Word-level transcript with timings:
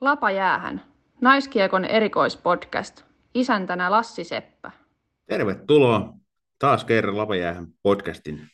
Lapa 0.00 0.30
jäähän. 0.30 0.84
Naiskiekon 1.20 1.84
erikoispodcast. 1.84 3.04
Isäntänä 3.34 3.90
Lassi 3.90 4.24
Seppä. 4.24 4.70
Tervetuloa 5.26 6.12
taas 6.58 6.84
kerran 6.84 7.16
Lapajäähän 7.16 7.66
podcastin 7.82 8.48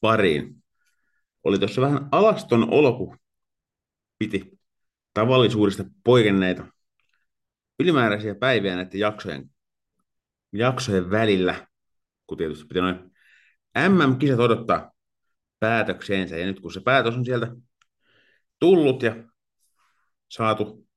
pariin. 0.00 0.64
Oli 1.44 1.58
tuossa 1.58 1.80
vähän 1.80 2.08
alaston 2.12 2.70
olo, 2.70 2.92
kun 2.92 3.18
piti 4.18 4.58
tavallisuudesta 5.14 5.84
poikenneita 6.04 6.66
ylimääräisiä 7.80 8.34
päiviä 8.34 8.76
näiden 8.76 9.00
jaksojen, 9.00 9.50
jaksojen 10.52 11.10
välillä, 11.10 11.66
kun 12.26 12.38
tietysti 12.38 12.64
pitää 12.64 12.82
noin 12.82 13.10
MM-kisat 13.88 14.40
odottaa 14.40 14.92
päätökseensä. 15.60 16.36
Ja 16.36 16.46
nyt 16.46 16.60
kun 16.60 16.72
se 16.72 16.80
päätös 16.80 17.16
on 17.16 17.24
sieltä 17.24 17.56
tullut 18.58 19.02
ja 19.02 19.16
saatu 20.28 20.87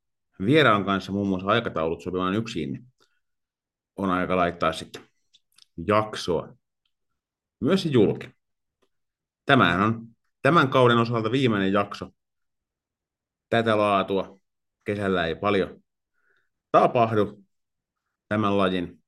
vieraan 0.45 0.85
kanssa 0.85 1.11
muun 1.11 1.27
muassa 1.27 1.47
aikataulut 1.47 2.01
sopimaan 2.01 2.35
yksin, 2.35 2.71
niin 2.71 2.87
on 3.95 4.09
aika 4.09 4.35
laittaa 4.35 4.73
sitten 4.73 5.01
jaksoa 5.87 6.53
myös 7.59 7.85
julki. 7.85 8.29
Tämähän 9.45 9.81
on 9.81 10.07
tämän 10.41 10.69
kauden 10.69 10.97
osalta 10.97 11.31
viimeinen 11.31 11.73
jakso. 11.73 12.09
Tätä 13.49 13.77
laatua 13.77 14.39
kesällä 14.83 15.25
ei 15.25 15.35
paljon 15.35 15.83
tapahdu 16.71 17.43
tämän 18.27 18.57
lajin 18.57 19.03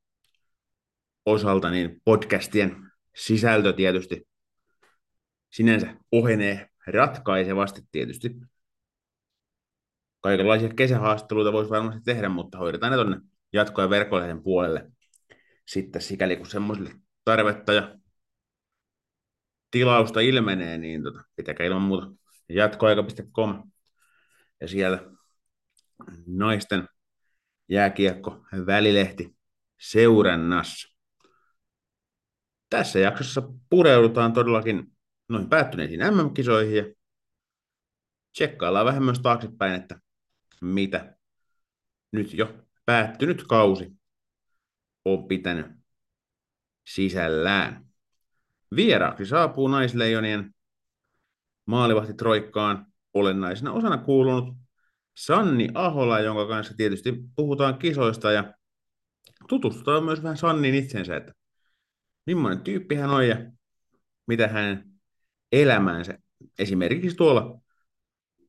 osalta, 1.26 1.70
niin 1.70 2.02
podcastien 2.06 2.92
sisältö 3.16 3.74
tietysti 3.74 4.28
sinänsä 5.52 5.96
ohenee 6.12 6.70
ratkaisevasti 6.88 7.82
tietysti 7.92 8.36
kaikenlaisia 10.24 10.70
kesähaastatteluita 10.70 11.54
voisi 11.54 11.70
varmasti 11.70 12.02
tehdä, 12.06 12.30
mutta 12.30 12.58
hoidetaan 12.58 12.92
ne 12.92 12.98
tuonne 12.98 13.22
jatko- 13.54 13.82
ja 13.82 13.90
verkkolehden 13.90 14.44
puolelle 14.44 14.92
sitten 15.66 16.02
sikäli 16.02 16.36
kun 16.38 16.46
semmoiselle 16.46 16.92
tarvetta 17.26 17.74
ja 17.74 17.98
tilausta 19.72 20.20
ilmenee, 20.20 20.78
niin 20.78 21.04
tota, 21.04 21.24
pitäkää 21.36 21.66
ilman 21.66 21.82
muuta 21.82 22.08
jatkoaika.com 22.50 23.72
ja 24.62 24.68
siellä 24.68 25.00
naisten 26.26 26.88
jääkiekko 27.70 28.46
välilehti 28.66 29.36
seurannassa. 29.80 30.98
Tässä 32.70 33.00
jaksossa 33.00 33.42
pureudutaan 33.70 34.34
todellakin 34.34 34.92
noihin 35.30 35.50
päättyneisiin 35.50 36.00
MM-kisoihin 36.00 36.78
ja 36.78 36.94
tsekkaillaan 38.32 38.86
vähän 38.86 39.04
myös 39.04 39.20
taaksepäin, 39.20 39.82
että 39.82 40.03
mitä 40.66 41.16
nyt 42.12 42.34
jo 42.34 42.54
päättynyt 42.86 43.44
kausi 43.44 43.92
on 45.06 45.28
pitänyt 45.28 45.66
sisällään. 46.88 47.86
Vieraaksi 48.76 49.26
saapuu 49.26 49.68
naisleijonien 49.68 50.56
maalivahti 51.66 52.14
Troikkaan 52.14 52.86
olennaisena 53.14 53.72
osana 53.72 53.98
kuulunut 53.98 54.56
Sanni 55.18 55.70
Ahola, 55.74 56.20
jonka 56.20 56.48
kanssa 56.48 56.74
tietysti 56.78 57.14
puhutaan 57.36 57.78
kisoista 57.78 58.32
ja 58.32 58.54
tutustutaan 59.48 60.04
myös 60.04 60.24
vähän 60.24 60.38
Sannin 60.38 60.76
itsensä, 60.76 61.16
että 61.16 61.34
millainen 62.26 62.64
tyyppi 62.64 62.96
hän 62.96 63.10
on 63.10 63.28
ja 63.28 63.52
mitä 64.28 64.48
hänen 64.48 64.94
elämäänsä 65.52 66.18
esimerkiksi 66.60 67.18
tuolla 67.18 67.62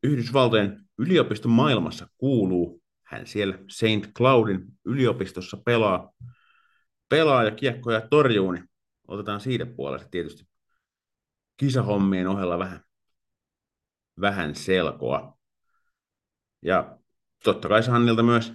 Yhdysvaltojen 0.02 0.83
yliopiston 0.98 1.52
maailmassa 1.52 2.08
kuuluu. 2.18 2.82
Hän 3.02 3.26
siellä 3.26 3.58
St. 3.68 4.12
Cloudin 4.16 4.64
yliopistossa 4.84 5.56
pelaa, 5.56 6.12
pelaa 7.08 7.44
ja 7.44 7.50
kiekkoja 7.50 8.08
torjuu, 8.10 8.52
niin 8.52 8.70
otetaan 9.08 9.40
siitä 9.40 9.66
puolesta 9.66 10.08
tietysti 10.08 10.48
kisahommien 11.56 12.26
ohella 12.26 12.58
vähän, 12.58 12.80
vähän 14.20 14.54
selkoa. 14.54 15.38
Ja 16.62 16.98
totta 17.44 17.68
kai 17.68 17.82
Sannilta 17.82 18.22
myös 18.22 18.52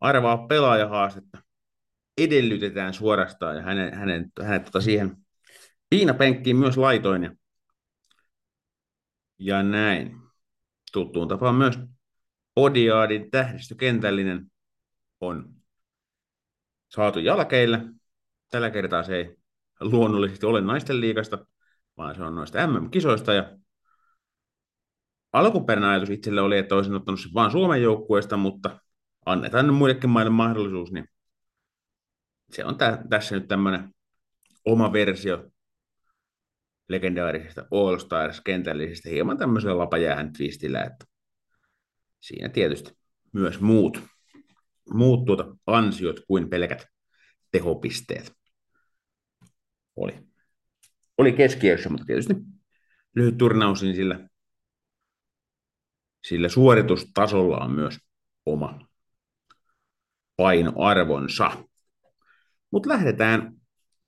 arvaa 0.00 0.46
pelaajahaastetta 0.46 1.38
edellytetään 2.18 2.94
suorastaan 2.94 3.56
ja 3.56 3.62
hänen, 3.62 3.94
hänen, 3.94 4.32
hänet 4.42 4.64
tota 4.64 4.80
siihen 4.80 5.16
piinapenkkiin 5.90 6.56
myös 6.56 6.76
laitoin 6.76 7.22
ja, 7.22 7.30
ja 9.38 9.62
näin 9.62 10.25
tuttuun 10.96 11.28
tapaan 11.28 11.54
myös 11.54 11.78
Podiaadin 12.54 13.30
tähdistökentällinen 13.30 14.50
on 15.20 15.54
saatu 16.88 17.18
jälkeillä. 17.18 17.84
Tällä 18.50 18.70
kertaa 18.70 19.02
se 19.02 19.16
ei 19.16 19.36
luonnollisesti 19.80 20.46
ole 20.46 20.60
naisten 20.60 21.00
liikasta, 21.00 21.46
vaan 21.96 22.14
se 22.14 22.22
on 22.22 22.34
noista 22.34 22.66
MM-kisoista. 22.66 23.32
Ja 23.32 23.58
alkuperäinen 25.32 25.90
ajatus 25.90 26.10
itselle 26.10 26.40
oli, 26.40 26.58
että 26.58 26.74
olisin 26.74 26.94
ottanut 26.94 27.20
sen 27.20 27.34
vain 27.34 27.50
Suomen 27.50 27.82
joukkueesta, 27.82 28.36
mutta 28.36 28.80
annetaan 29.26 29.74
muillekin 29.74 30.10
maille 30.10 30.30
mahdollisuus, 30.30 30.92
niin 30.92 31.08
se 32.50 32.64
on 32.64 32.78
tä- 32.78 33.04
tässä 33.10 33.34
nyt 33.34 33.48
tämmöinen 33.48 33.94
oma 34.64 34.92
versio 34.92 35.50
legendaarisesta 36.88 37.66
All 37.70 37.98
Stars 37.98 38.40
kentällisestä 38.40 39.08
hieman 39.08 39.38
tämmöisellä 39.38 39.78
lapajäähän 39.78 40.32
twistillä, 40.32 40.82
että 40.82 41.04
siinä 42.20 42.48
tietysti 42.48 42.90
myös 43.32 43.60
muut, 43.60 44.02
muut 44.94 45.24
tuota 45.24 45.56
ansiot 45.66 46.20
kuin 46.28 46.50
pelkät 46.50 46.86
tehopisteet 47.52 48.32
oli, 49.96 50.14
oli 51.18 51.32
keskiössä, 51.32 51.88
mutta 51.88 52.06
tietysti 52.06 52.34
lyhyt 53.16 53.38
turnaus, 53.38 53.82
niin 53.82 53.96
sillä, 53.96 54.28
sillä 56.26 56.48
suoritustasolla 56.48 57.56
on 57.58 57.70
myös 57.70 57.98
oma 58.46 58.88
painoarvonsa. 60.36 61.50
Mutta 62.70 62.88
lähdetään 62.88 63.52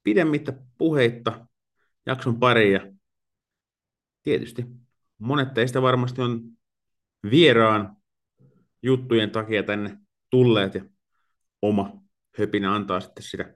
pidemmittä 0.03 0.53
puheitta 0.79 1.48
jakson 2.09 2.39
pariin 2.39 2.73
ja 2.73 2.93
tietysti 4.23 4.67
monet 5.19 5.55
teistä 5.55 5.83
varmasti 5.83 6.23
on 6.23 6.41
vieraan 7.31 7.97
juttujen 8.83 9.31
takia 9.31 9.63
tänne 9.63 9.99
tulleet 10.31 10.75
ja 10.75 10.85
oma 11.63 12.03
höpinä 12.39 12.75
antaa 12.75 13.01
sitten 13.01 13.23
sitä 13.23 13.55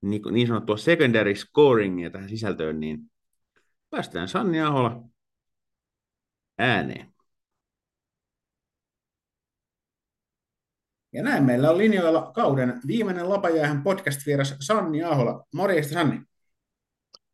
niin, 0.00 0.22
niin 0.30 0.46
sanottua 0.46 0.76
secondary 0.76 1.34
scoringia 1.34 2.10
tähän 2.10 2.28
sisältöön, 2.28 2.80
niin 2.80 3.10
päästään 3.90 4.28
Sanni 4.28 4.60
Ahola 4.60 5.02
ääneen. 6.58 7.14
Ja 11.12 11.22
näin 11.22 11.44
meillä 11.44 11.70
on 11.70 11.78
linjoilla 11.78 12.32
kauden 12.34 12.80
viimeinen 12.86 13.28
Lapajäähän 13.28 13.82
podcast-vieras 13.82 14.56
Sanni 14.60 15.02
Ahola. 15.02 15.46
Morjesta 15.54 15.92
Sanni. 15.92 16.20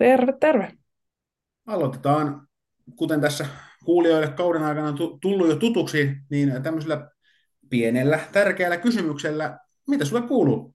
Terve, 0.01 0.33
terve. 0.41 0.73
Aloitetaan, 1.67 2.49
kuten 2.97 3.21
tässä 3.21 3.47
kuulijoille 3.85 4.29
kauden 4.29 4.63
aikana 4.63 4.89
on 4.89 5.19
tullut 5.21 5.49
jo 5.49 5.57
tutuksi, 5.57 6.17
niin 6.31 6.63
tämmöisellä 6.63 7.11
pienellä, 7.71 8.21
tärkeällä 8.33 8.77
kysymyksellä. 8.77 9.59
Mitä 9.89 10.05
sulle 10.05 10.23
kuuluu? 10.23 10.75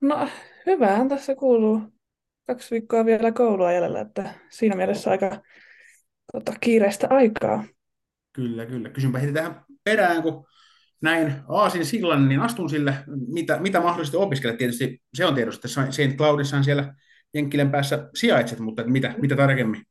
No, 0.00 0.28
hyvähän 0.66 1.08
tässä 1.08 1.34
kuuluu. 1.34 1.82
Kaksi 2.46 2.70
viikkoa 2.70 3.04
vielä 3.04 3.32
koulua 3.32 3.72
jäljellä, 3.72 4.00
että 4.00 4.34
siinä 4.50 4.76
mielessä 4.76 5.10
aika 5.10 5.42
tota, 6.32 6.52
kiireistä 6.60 7.06
aikaa. 7.10 7.64
Kyllä, 8.32 8.66
kyllä. 8.66 8.88
Kysynpä 8.88 9.18
heti 9.18 9.32
tähän 9.32 9.64
perään, 9.84 10.22
kun 10.22 10.46
näin 11.02 11.34
Aasin 11.48 11.86
sillan, 11.86 12.28
niin 12.28 12.40
astun 12.40 12.70
sille, 12.70 12.94
mitä, 13.26 13.58
mitä 13.60 13.80
mahdollisesti 13.80 14.16
opiskelet. 14.16 14.58
Tietysti 14.58 15.02
se 15.14 15.26
on 15.26 15.34
tiedossa, 15.34 15.80
että 15.80 15.92
St. 15.92 16.16
Cloudissa 16.16 16.56
on 16.56 16.64
siellä 16.64 16.94
Jenkkilän 17.36 17.70
päässä 17.70 18.10
sijaitset, 18.14 18.58
mutta 18.58 18.84
mitä, 18.84 19.14
mitä 19.18 19.36
tarkemmin? 19.36 19.82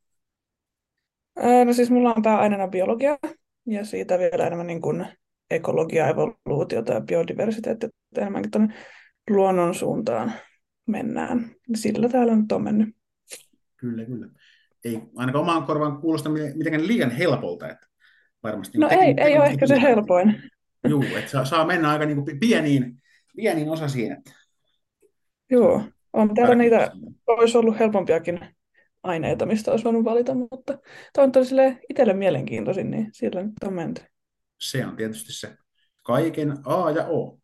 No 1.66 1.74
siis 1.74 1.92
mulla 1.92 2.14
on 2.14 2.24
pääaineena 2.24 2.68
biologia 2.68 3.18
ja 3.66 3.86
siitä 3.86 4.20
vielä 4.20 4.48
enemmän 4.48 4.68
niin 4.68 4.82
kuin 4.82 5.08
ekologia, 5.50 6.08
evoluutiota 6.08 6.94
ja 6.94 7.02
biodiversiteetti, 7.02 7.88
enemmänkin 8.18 8.52
tuonne 8.52 8.74
luonnon 9.30 9.76
suuntaan 9.76 10.34
mennään. 10.88 11.50
Sillä 11.76 12.10
täällä 12.10 12.36
nyt 12.36 12.52
on 12.52 12.64
mennyt. 12.64 12.96
Kyllä, 13.78 14.06
kyllä. 14.06 14.28
Ei 14.86 15.02
ainakaan 15.16 15.44
omaan 15.44 15.64
korvaan 15.64 15.98
kuulosta 16.02 16.30
mitenkään 16.30 16.88
liian 16.88 17.12
helpolta. 17.12 17.70
Että 17.70 17.88
varmasti 18.44 18.78
no 18.78 18.90
ei, 18.90 19.14
ei 19.18 19.38
ole 19.38 19.46
ehkä 19.46 19.68
se 19.68 19.82
helpoin. 19.82 20.42
Joo, 20.84 21.04
että 21.18 21.32
saa, 21.32 21.46
saa 21.46 21.66
mennä 21.66 21.90
aika 21.90 22.06
niin 22.06 22.24
kuin 22.24 22.40
pieniin, 22.40 23.02
pieniin 23.36 23.70
osasiin. 23.70 24.12
Että... 24.12 24.32
Joo, 25.52 25.84
on 26.16 26.34
täällä 26.36 26.56
niitä, 26.56 26.92
olisi 27.28 27.58
ollut 27.58 27.80
helpompiakin 27.80 28.40
aineita, 29.04 29.46
mistä 29.46 29.72
olisi 29.72 29.86
voinut 29.86 30.06
valita, 30.06 30.34
mutta 30.34 30.78
toi 31.14 31.24
on 31.24 31.46
sille 31.46 31.80
itselle 31.90 32.14
mielenkiintoisin, 32.14 32.92
niin 32.92 33.10
sillä 33.12 33.44
nyt 33.44 33.54
on 33.66 33.74
menty. 33.74 34.02
Se 34.62 34.86
on 34.86 34.96
tietysti 34.96 35.34
se 35.34 35.58
kaiken 36.04 36.58
A 36.66 36.92
ja 36.92 37.06
O. 37.06 37.40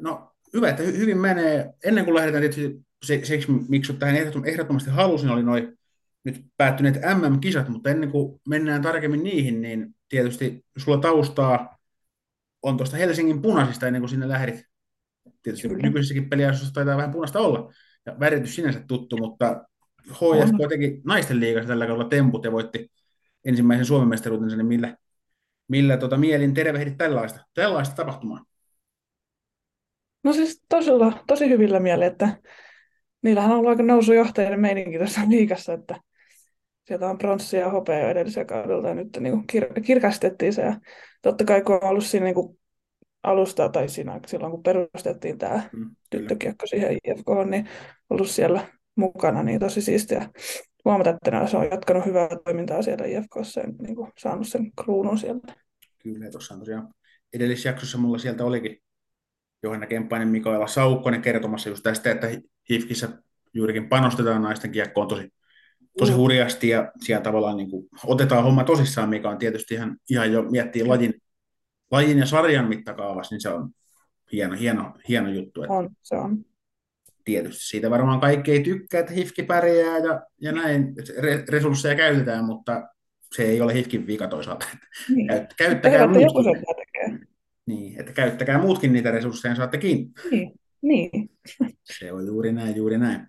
No 0.00 0.30
hyvä, 0.54 0.68
että 0.68 0.82
hy- 0.82 0.96
hyvin 0.96 1.18
menee. 1.18 1.70
Ennen 1.84 2.04
kuin 2.04 2.14
lähdetään 2.14 2.42
tietysti 2.42 2.80
se, 3.06 3.24
se 3.24 3.40
miksi 3.68 3.92
tähän 3.92 4.16
ehdottomasti 4.44 4.90
halusin, 4.90 5.30
oli 5.30 5.42
noin 5.42 5.78
nyt 6.24 6.44
päättyneet 6.56 6.96
MM-kisat, 6.96 7.68
mutta 7.68 7.90
ennen 7.90 8.10
kuin 8.10 8.40
mennään 8.48 8.82
tarkemmin 8.82 9.22
niihin, 9.22 9.60
niin 9.60 9.94
tietysti 10.08 10.64
sulla 10.76 10.98
taustaa 10.98 11.78
on 12.62 12.76
tuosta 12.76 12.96
Helsingin 12.96 13.42
punaisista 13.42 13.86
ennen 13.86 14.02
kuin 14.02 14.10
sinne 14.10 14.28
lähdit. 14.28 14.64
Tietysti 15.42 15.68
Kyllä. 15.68 15.82
nykyisessäkin 15.82 16.28
peliasussa 16.28 16.74
taitaa 16.74 16.96
vähän 16.96 17.12
punaista 17.12 17.40
olla, 17.40 17.72
ja 18.08 18.20
väritys 18.20 18.54
sinänsä 18.54 18.80
tuttu, 18.88 19.16
mutta 19.16 19.64
HFK 20.10 20.68
teki 20.68 21.00
naisten 21.04 21.40
liigassa 21.40 21.68
tällä 21.68 21.86
kaudella 21.86 22.08
temput 22.08 22.44
ja 22.44 22.52
voitti 22.52 22.90
ensimmäisen 23.44 23.86
Suomen 23.86 24.08
mestaruutensa, 24.08 24.56
niin 24.56 24.66
millä, 24.66 24.96
millä 25.68 25.96
tota, 25.96 26.16
mielin 26.16 26.54
tervehdit 26.54 26.98
tällaista, 26.98 27.40
tällaista 27.54 27.96
tapahtumaa? 27.96 28.44
No 30.24 30.32
siis 30.32 30.62
tosilla, 30.68 31.24
tosi 31.26 31.48
hyvillä 31.48 31.80
mielin, 31.80 32.06
että 32.06 32.36
niillähän 33.22 33.50
on 33.50 33.56
ollut 33.56 33.70
aika 33.70 33.82
nousujohtajien 33.82 34.60
meininki 34.60 34.98
tässä 34.98 35.20
liikassa, 35.28 35.72
että 35.72 36.00
sieltä 36.84 37.06
on 37.06 37.18
pronssia 37.18 37.60
ja 37.60 37.70
hopea 37.70 38.10
edellisen 38.10 38.46
kaudelta 38.46 38.88
ja 38.88 38.94
nyt 38.94 39.16
niin 39.20 39.32
kuin 39.32 39.44
kir- 39.52 39.80
kirkastettiin 39.80 40.52
se. 40.52 40.62
Ja 40.62 40.80
totta 41.22 41.44
kai 41.44 41.62
kun 41.62 41.74
on 41.74 41.84
ollut 41.84 42.04
siinä 42.04 42.24
niin 42.24 42.34
kuin 42.34 42.58
alusta 43.22 43.68
tai 43.68 43.88
siinä, 43.88 44.20
silloin 44.26 44.50
kun 44.50 44.62
perustettiin 44.62 45.38
tämä 45.38 45.62
mm, 45.72 45.90
tyttökiekko 46.10 46.66
siihen 46.66 46.98
IFK, 47.04 47.26
niin 47.50 47.68
ollut 48.10 48.30
siellä 48.30 48.68
mukana, 48.96 49.42
niin 49.42 49.60
tosi 49.60 49.80
siistiä 49.80 50.28
huomata, 50.84 51.10
että 51.10 51.46
se 51.46 51.56
on 51.56 51.68
jatkanut 51.70 52.06
hyvää 52.06 52.28
toimintaa 52.44 52.82
siellä 52.82 53.06
IFKssa 53.06 53.60
ja 53.60 53.66
niin 53.82 53.96
kuin 53.96 54.12
saanut 54.18 54.48
sen 54.48 54.72
kruunun 54.72 55.18
sieltä. 55.18 55.54
Kyllä, 55.98 56.30
tuossa 56.30 56.54
on 56.54 56.60
tosiaan 56.60 56.94
edellisjaksossa 57.32 57.98
mulla 57.98 58.18
sieltä 58.18 58.44
olikin 58.44 58.82
Johanna 59.62 59.86
Kemppainen, 59.86 60.28
Mikaela 60.28 60.66
Saukkonen 60.66 61.22
kertomassa 61.22 61.68
just 61.68 61.82
tästä, 61.82 62.10
että 62.10 62.30
HIFKissä 62.70 63.08
juurikin 63.54 63.88
panostetaan 63.88 64.42
naisten 64.42 64.72
kiekkoon 64.72 65.08
tosi, 65.08 65.32
tosi 65.98 66.12
mm. 66.12 66.18
hurjasti 66.18 66.68
ja 66.68 66.92
siellä 67.00 67.22
tavallaan 67.22 67.56
niin 67.56 67.70
kuin 67.70 67.88
otetaan 68.04 68.44
homma 68.44 68.64
tosissaan, 68.64 69.08
mikä 69.08 69.28
on 69.28 69.38
tietysti 69.38 69.74
ihan, 69.74 69.96
ihan 70.10 70.32
jo 70.32 70.42
miettii 70.42 70.84
lajin, 70.84 71.14
lajin 71.90 72.18
ja 72.18 72.26
sarjan 72.26 72.68
mittakaavassa, 72.68 73.34
niin 73.34 73.40
se 73.40 73.48
on 73.48 73.70
hieno, 74.32 74.56
hieno, 74.56 74.94
hieno 75.08 75.28
juttu. 75.28 75.62
Että 75.62 75.74
on, 75.74 75.90
se 76.02 76.16
on. 76.16 76.44
Tietysti 77.24 77.68
siitä 77.68 77.90
varmaan 77.90 78.20
kaikki 78.20 78.52
ei 78.52 78.62
tykkää, 78.62 79.00
että 79.00 79.12
HIFKI 79.12 79.42
pärjää 79.42 79.98
ja, 79.98 80.22
ja 80.40 80.52
näin, 80.52 80.94
re, 81.18 81.44
resursseja 81.48 81.94
käytetään, 81.94 82.44
mutta 82.44 82.88
se 83.34 83.42
ei 83.42 83.60
ole 83.60 83.74
HIFKin 83.74 84.06
vika 84.06 84.28
toisaalta. 84.28 84.66
Niin. 85.08 85.28
Käyttäkää 85.56 86.06
muutkin. 86.06 86.64
Niin, 87.66 88.00
että 88.00 88.12
käyttäkää 88.12 88.58
muutkin 88.58 88.92
niitä 88.92 89.10
resursseja, 89.10 89.54
saatte 89.54 89.78
kiinni. 89.78 90.10
Niin, 90.30 90.52
niin. 90.82 91.30
Se 91.84 92.12
on 92.12 92.26
juuri 92.26 92.52
näin, 92.52 92.76
juuri 92.76 92.98
näin. 92.98 93.26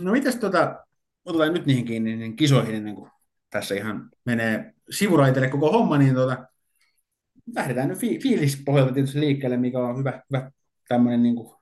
No 0.00 0.12
mitäs 0.12 0.36
tota, 0.36 0.86
otetaan 1.24 1.52
nyt 1.52 1.66
niihin 1.66 1.84
kiinni, 1.84 2.16
niin 2.16 2.36
kisoihin 2.36 2.74
ennen 2.74 2.94
kuin 2.94 3.10
tässä 3.50 3.74
ihan 3.74 4.10
menee 4.24 4.74
sivuraiteille 4.90 5.48
koko 5.48 5.72
homma, 5.72 5.98
niin 5.98 6.14
tota, 6.14 6.46
lähdetään 7.54 7.88
nyt 7.88 7.98
fi- 7.98 8.18
fiilispohjalta 8.18 8.92
tietysti 8.92 9.20
liikkeelle, 9.20 9.56
mikä 9.56 9.78
on 9.78 9.98
hyvä, 9.98 10.22
hyvä 10.30 10.50
tämmöinen 10.88 11.22
niin 11.22 11.36
kuin 11.36 11.56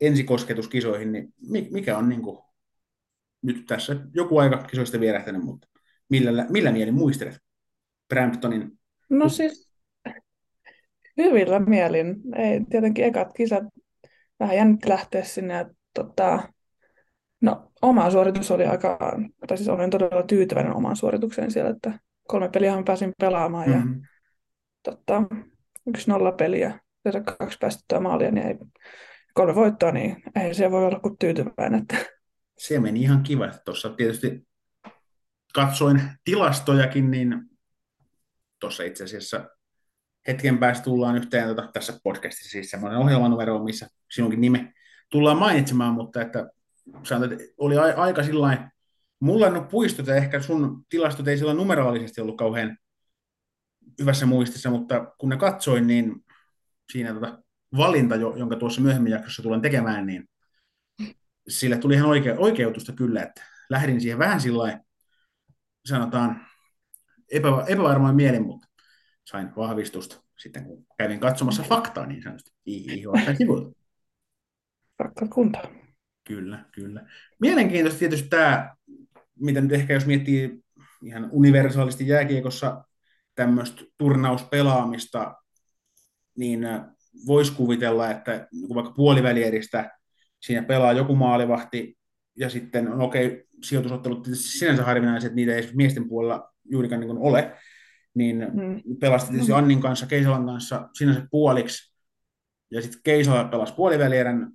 ensikosketus 0.00 0.68
kisoihin, 0.68 1.12
niin 1.12 1.34
mikä 1.70 1.98
on 1.98 2.08
niin 2.08 2.22
kuin, 2.22 2.38
nyt 3.42 3.66
tässä 3.66 3.96
joku 4.14 4.38
aika 4.38 4.56
kisoista 4.56 5.00
vierähtänyt, 5.00 5.42
mutta 5.42 5.68
millä, 6.10 6.46
millä 6.50 6.72
mielin 6.72 6.94
muistelet 6.94 7.38
Bramptonin? 8.08 8.78
No 9.10 9.28
siis 9.28 9.72
hyvillä 11.16 11.58
mielin. 11.58 12.16
Ei, 12.36 12.60
tietenkin 12.70 13.04
ekat 13.04 13.28
kisat 13.36 13.64
vähän 14.40 14.56
jännitti 14.56 14.88
lähteä 14.88 15.24
sinne. 15.24 15.54
Ja, 15.54 15.70
tota, 15.94 16.48
no, 17.40 17.70
oma 17.82 18.10
suoritus 18.10 18.50
oli 18.50 18.66
aika, 18.66 18.98
tai 19.46 19.56
siis 19.56 19.68
olin 19.68 19.90
todella 19.90 20.22
tyytyväinen 20.22 20.76
omaan 20.76 20.96
suoritukseen 20.96 21.50
siellä, 21.50 21.70
että 21.70 21.98
kolme 22.28 22.48
peliä 22.48 22.82
pääsin 22.86 23.12
pelaamaan 23.20 23.68
mm-hmm. 23.68 24.00
ja 24.00 24.08
tota, 24.90 25.22
yksi 25.86 26.10
nolla 26.10 26.32
peliä 26.32 26.80
ja 27.04 27.20
kaksi 27.38 27.58
päästettyä 27.60 28.00
maalia, 28.00 28.30
niin 28.30 28.46
ei, 28.46 28.54
kolme 29.34 29.54
voittoa, 29.54 29.92
niin 29.92 30.22
ei 30.34 30.54
se 30.54 30.70
voi 30.70 30.86
olla 30.86 31.00
kuin 31.00 31.18
tyytyväinen. 31.18 31.80
Että. 31.80 31.96
Se 32.58 32.80
meni 32.80 33.00
ihan 33.00 33.22
kiva. 33.22 33.48
Tuossa 33.64 33.88
tietysti 33.88 34.48
katsoin 35.54 36.02
tilastojakin, 36.24 37.10
niin 37.10 37.34
tuossa 38.60 38.82
itse 38.82 39.04
asiassa 39.04 39.48
hetken 40.28 40.58
päästä 40.58 40.84
tullaan 40.84 41.16
yhteen 41.16 41.48
tota, 41.48 41.70
tässä 41.72 42.00
podcastissa, 42.02 42.50
siis 42.50 42.70
semmoinen 42.70 42.98
ohjelmanumero, 42.98 43.64
missä 43.64 43.88
sinunkin 44.10 44.40
nime 44.40 44.72
tullaan 45.10 45.38
mainitsemaan, 45.38 45.94
mutta 45.94 46.22
että 46.22 46.50
sanotaan, 47.02 47.32
että 47.32 47.44
oli 47.58 47.78
a- 47.78 47.94
aika 47.96 48.22
sillä 48.22 48.70
mulla 49.20 49.46
on 49.46 49.68
puistot 49.70 50.06
ja 50.06 50.14
ehkä 50.14 50.40
sun 50.40 50.84
tilastot 50.88 51.28
ei 51.28 51.38
sillä 51.38 51.54
numeraalisesti 51.54 52.20
ollut 52.20 52.36
kauhean 52.36 52.78
hyvässä 54.00 54.26
muistissa, 54.26 54.70
mutta 54.70 55.14
kun 55.18 55.28
ne 55.28 55.36
katsoin, 55.36 55.86
niin 55.86 56.24
siinä 56.92 57.14
tota 57.14 57.42
valinta, 57.76 58.16
jonka 58.16 58.56
tuossa 58.56 58.80
myöhemmin 58.80 59.12
jaksossa 59.12 59.42
tulen 59.42 59.60
tekemään, 59.60 60.06
niin 60.06 60.28
sille 61.48 61.78
tuli 61.78 61.94
ihan 61.94 62.08
oikea, 62.08 62.34
oikeutusta 62.38 62.92
kyllä, 62.92 63.22
että 63.22 63.42
lähdin 63.70 64.00
siihen 64.00 64.18
vähän 64.18 64.40
sillä 64.40 64.80
sanotaan 65.86 66.46
epä, 67.32 67.48
epävarmoin 67.66 68.16
mielin, 68.16 68.46
mutta 68.46 68.68
sain 69.24 69.48
vahvistusta 69.56 70.22
sitten, 70.38 70.64
kun 70.64 70.86
kävin 70.98 71.20
katsomassa 71.20 71.62
faktaa 71.62 72.06
niin 72.06 72.22
sanotusti 72.22 72.50
IHL 72.66 73.16
sivuilta. 73.38 73.78
Rakka 74.98 75.28
kunta. 75.28 75.58
Kyllä, 76.24 76.64
kyllä. 76.72 77.06
Mielenkiintoista 77.40 77.98
tietysti 77.98 78.28
tämä, 78.28 78.76
mitä 79.40 79.60
nyt 79.60 79.72
ehkä 79.72 79.94
jos 79.94 80.06
miettii 80.06 80.64
ihan 81.02 81.28
universaalisti 81.32 82.08
jääkiekossa 82.08 82.84
tämmöistä 83.38 83.82
turnauspelaamista, 83.98 85.34
niin 86.36 86.64
äh, 86.64 86.84
voisi 87.26 87.52
kuvitella, 87.52 88.10
että 88.10 88.48
vaikka 88.74 88.92
puolivälieristä 88.92 89.98
siinä 90.40 90.62
pelaa 90.62 90.92
joku 90.92 91.16
maalivahti, 91.16 91.98
ja 92.36 92.50
sitten 92.50 92.92
on 92.92 93.00
okei, 93.00 93.26
okay, 93.26 93.42
sijoitusottelut 93.62 94.28
sinänsä 94.32 94.84
harvinaiset, 94.84 95.34
niitä 95.34 95.54
ei 95.54 95.70
miesten 95.74 96.08
puolella 96.08 96.52
juurikaan 96.70 97.00
niin 97.00 97.18
ole, 97.18 97.56
niin 98.14 98.46
mm. 98.52 98.96
pelasti 99.00 99.30
tietysti 99.30 99.52
mm. 99.52 99.58
Annin 99.58 99.80
kanssa, 99.80 100.06
Keisalan 100.06 100.46
kanssa 100.46 100.88
sinänsä 100.94 101.26
puoliksi, 101.30 101.94
ja 102.70 102.82
sitten 102.82 103.00
Keisala 103.04 103.44
pelasi 103.44 103.74
puolivälierän. 103.74 104.52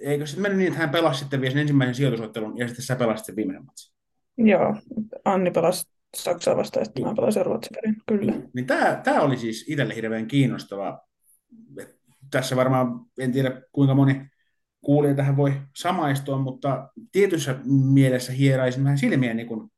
Eikö 0.00 0.26
sitten 0.26 0.42
mennyt 0.42 0.58
niin, 0.58 0.68
että 0.68 0.80
hän 0.80 0.90
pelasi 0.90 1.18
sitten 1.18 1.40
vielä 1.40 1.52
sen 1.52 1.60
ensimmäisen 1.60 1.94
sijoitusottelun, 1.94 2.58
ja 2.58 2.66
sitten 2.66 2.84
sä 2.84 2.96
pelasit 2.96 3.26
sen 3.26 3.36
viimeisen 3.36 3.64
matsin? 3.64 3.94
Joo, 4.36 4.76
Anni 5.24 5.50
pelasi 5.50 5.95
Saksaa 6.16 6.56
vastaan, 6.56 6.86
sitten 6.86 7.04
mä 7.04 7.14
pelasin 7.14 7.46
Ruotsin 7.46 7.74
perin, 7.74 7.96
kyllä. 8.06 8.32
Niin 8.54 8.66
tämä, 8.66 9.00
tämä 9.04 9.20
oli 9.20 9.36
siis 9.36 9.64
itselle 9.68 9.94
hirveän 9.94 10.26
kiinnostava. 10.26 11.00
Tässä 12.30 12.56
varmaan, 12.56 13.00
en 13.18 13.32
tiedä 13.32 13.62
kuinka 13.72 13.94
moni 13.94 14.26
kuulija 14.80 15.14
tähän 15.14 15.36
voi 15.36 15.52
samaistua, 15.76 16.38
mutta 16.38 16.88
tietyssä 17.12 17.56
mielessä 17.92 18.32
hieraisin 18.32 18.84
vähän 18.84 18.98
silmiä 18.98 19.34
niin 19.34 19.46
kun 19.46 19.70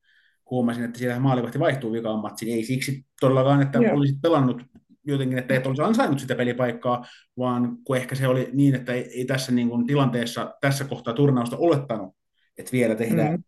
huomasin, 0.50 0.85
että 0.85 0.99
siellä 0.99 1.21
maalivahti 1.21 1.59
vaihtuu 1.59 1.92
vikaan 1.92 2.21
matsiin. 2.21 2.54
Ei 2.54 2.64
siksi 2.64 3.07
todellakaan, 3.21 3.62
että 3.62 3.78
Joo. 3.78 3.97
olisit 3.97 4.23
pelannut 4.23 4.62
jotenkin, 5.04 5.38
että 5.38 5.54
et 5.54 5.66
olisi 5.66 5.83
ansainnut 5.83 6.21
sitä 6.21 6.35
pelipaikkaa, 6.35 7.04
vaan 7.38 7.76
kun 7.85 7.97
ehkä 7.97 8.14
se 8.14 8.28
oli 8.28 8.50
niin, 8.52 8.75
että 8.75 8.92
ei, 8.92 9.11
ei 9.18 9.25
tässä 9.25 9.52
niin 9.52 9.68
kuin 9.68 9.87
tilanteessa, 9.87 10.54
tässä 10.61 10.85
kohtaa 10.85 11.14
turnausta 11.14 11.57
olettanut, 11.57 12.14
että 12.59 12.73
vielä 12.73 12.95
tehdään, 12.95 13.33
mm. 13.33 13.42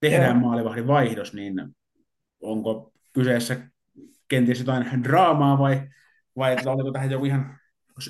tehdään 0.00 0.36
maalivahdin 0.36 0.86
vaihdos, 0.86 1.34
niin 1.34 1.54
onko 2.40 2.92
kyseessä 3.12 3.56
kenties 4.28 4.58
jotain 4.58 5.04
draamaa 5.04 5.58
vai, 5.58 5.82
vai 6.36 6.52
että 6.52 6.70
oliko 6.70 6.92
tähän 6.92 7.10
joku 7.10 7.24
ihan 7.24 7.58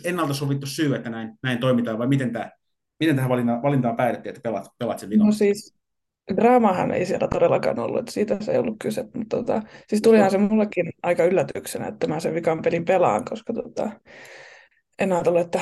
ennalta 0.04 0.34
sovittu 0.34 0.66
syy, 0.66 0.94
että 0.94 1.10
näin, 1.10 1.38
näin 1.42 1.58
toimitaan, 1.58 1.98
vai 1.98 2.06
miten, 2.06 2.32
tämä, 2.32 2.50
miten 3.00 3.16
tähän 3.16 3.30
valintaan, 3.30 3.62
valintaan 3.62 3.96
päädyttiin, 3.96 4.30
että 4.30 4.42
pelaat, 4.42 4.66
pelaat 4.78 4.98
sen 4.98 5.10
viikon? 5.10 5.26
No 5.26 5.32
siis 5.32 5.78
draamahan 6.36 6.90
ei 6.90 7.06
siellä 7.06 7.28
todellakaan 7.28 7.78
ollut, 7.78 7.98
että 7.98 8.12
siitä 8.12 8.36
se 8.40 8.52
ei 8.52 8.58
ollut 8.58 8.76
kyse. 8.82 9.04
Mutta 9.14 9.36
tota, 9.36 9.62
siis 9.88 10.02
tulihan 10.02 10.30
se 10.30 10.38
mullekin 10.38 10.90
aika 11.02 11.24
yllätyksenä, 11.24 11.86
että 11.86 12.06
mä 12.06 12.20
sen 12.20 12.34
vikan 12.34 12.62
pelin 12.62 12.84
pelaan, 12.84 13.24
koska 13.24 13.52
tota, 13.52 13.90
en 14.98 15.12
ajatellut, 15.12 15.40
että 15.40 15.60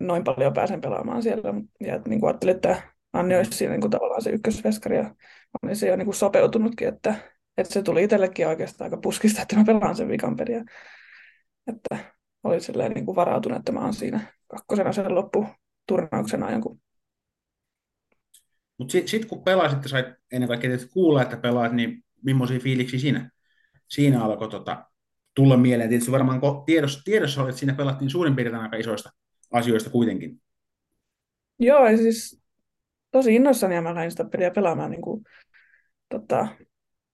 noin 0.00 0.24
paljon 0.24 0.52
pääsen 0.52 0.80
pelaamaan 0.80 1.22
siellä. 1.22 1.54
Ja 1.80 2.00
niin 2.08 2.20
kuin 2.20 2.28
ajattelin, 2.28 2.54
että 2.54 2.82
Anni 3.12 3.36
olisi 3.36 3.50
siinä 3.50 3.72
niin 3.72 3.80
kuin 3.80 3.90
tavallaan 3.90 4.22
se 4.22 4.30
ykkösveskari 4.30 4.96
ja 4.96 5.14
olin 5.62 5.76
se 5.76 5.88
jo 5.88 5.96
niin 5.96 6.06
kuin 6.06 6.14
sopeutunutkin, 6.14 6.88
että, 6.88 7.14
että 7.56 7.72
se 7.72 7.82
tuli 7.82 8.04
itsellekin 8.04 8.48
oikeastaan 8.48 8.86
aika 8.86 9.00
puskista, 9.02 9.42
että 9.42 9.56
mä 9.56 9.64
pelaan 9.64 9.96
sen 9.96 10.08
vikan 10.08 10.36
peliä. 10.36 10.64
Että 11.66 11.98
olin 12.44 12.60
silleen 12.60 12.92
niin 12.92 13.04
kuin 13.04 13.16
varautunut, 13.16 13.58
että 13.58 13.72
mä 13.72 13.80
oon 13.80 13.94
siinä 13.94 14.20
kakkosena 14.46 14.92
sen 14.92 15.14
lopputurnauksen 15.14 16.42
ajan, 16.42 16.60
kun 16.60 16.80
Mutta 18.78 18.92
sitten 18.92 19.08
sit 19.08 19.24
kun 19.24 19.44
pelasit 19.44 19.82
ja 19.82 19.88
sait 19.88 20.06
ennen 20.32 20.48
kaikkea 20.48 20.70
tietysti 20.70 20.92
kuulla, 20.92 21.22
että 21.22 21.36
pelaat, 21.36 21.72
niin 21.72 22.04
millaisia 22.22 22.60
fiiliksiä 22.60 23.00
siinä, 23.00 23.30
siinä 23.88 24.24
alkoi 24.24 24.48
tota, 24.48 24.84
tulla 25.34 25.56
mieleen. 25.56 25.88
Tietysti 25.88 26.12
varmaan 26.12 26.40
tiedossa, 26.66 27.04
tiedossa 27.04 27.42
oli, 27.42 27.48
että 27.48 27.58
siinä 27.58 27.74
pelattiin 27.74 28.10
suurin 28.10 28.36
piirtein 28.36 28.62
aika 28.62 28.76
isoista 28.76 29.10
asioista 29.52 29.90
kuitenkin. 29.90 30.40
Joo, 31.58 31.88
ja 31.88 31.96
siis 31.96 32.42
tosi 33.10 33.34
innoissani 33.34 33.80
mä 33.80 33.94
lähdin 33.94 34.10
sitä 34.10 34.24
peliä 34.24 34.50
pelaamaan. 34.50 34.90
Niin 34.90 35.02
kuin, 35.02 35.24
tota, 36.08 36.48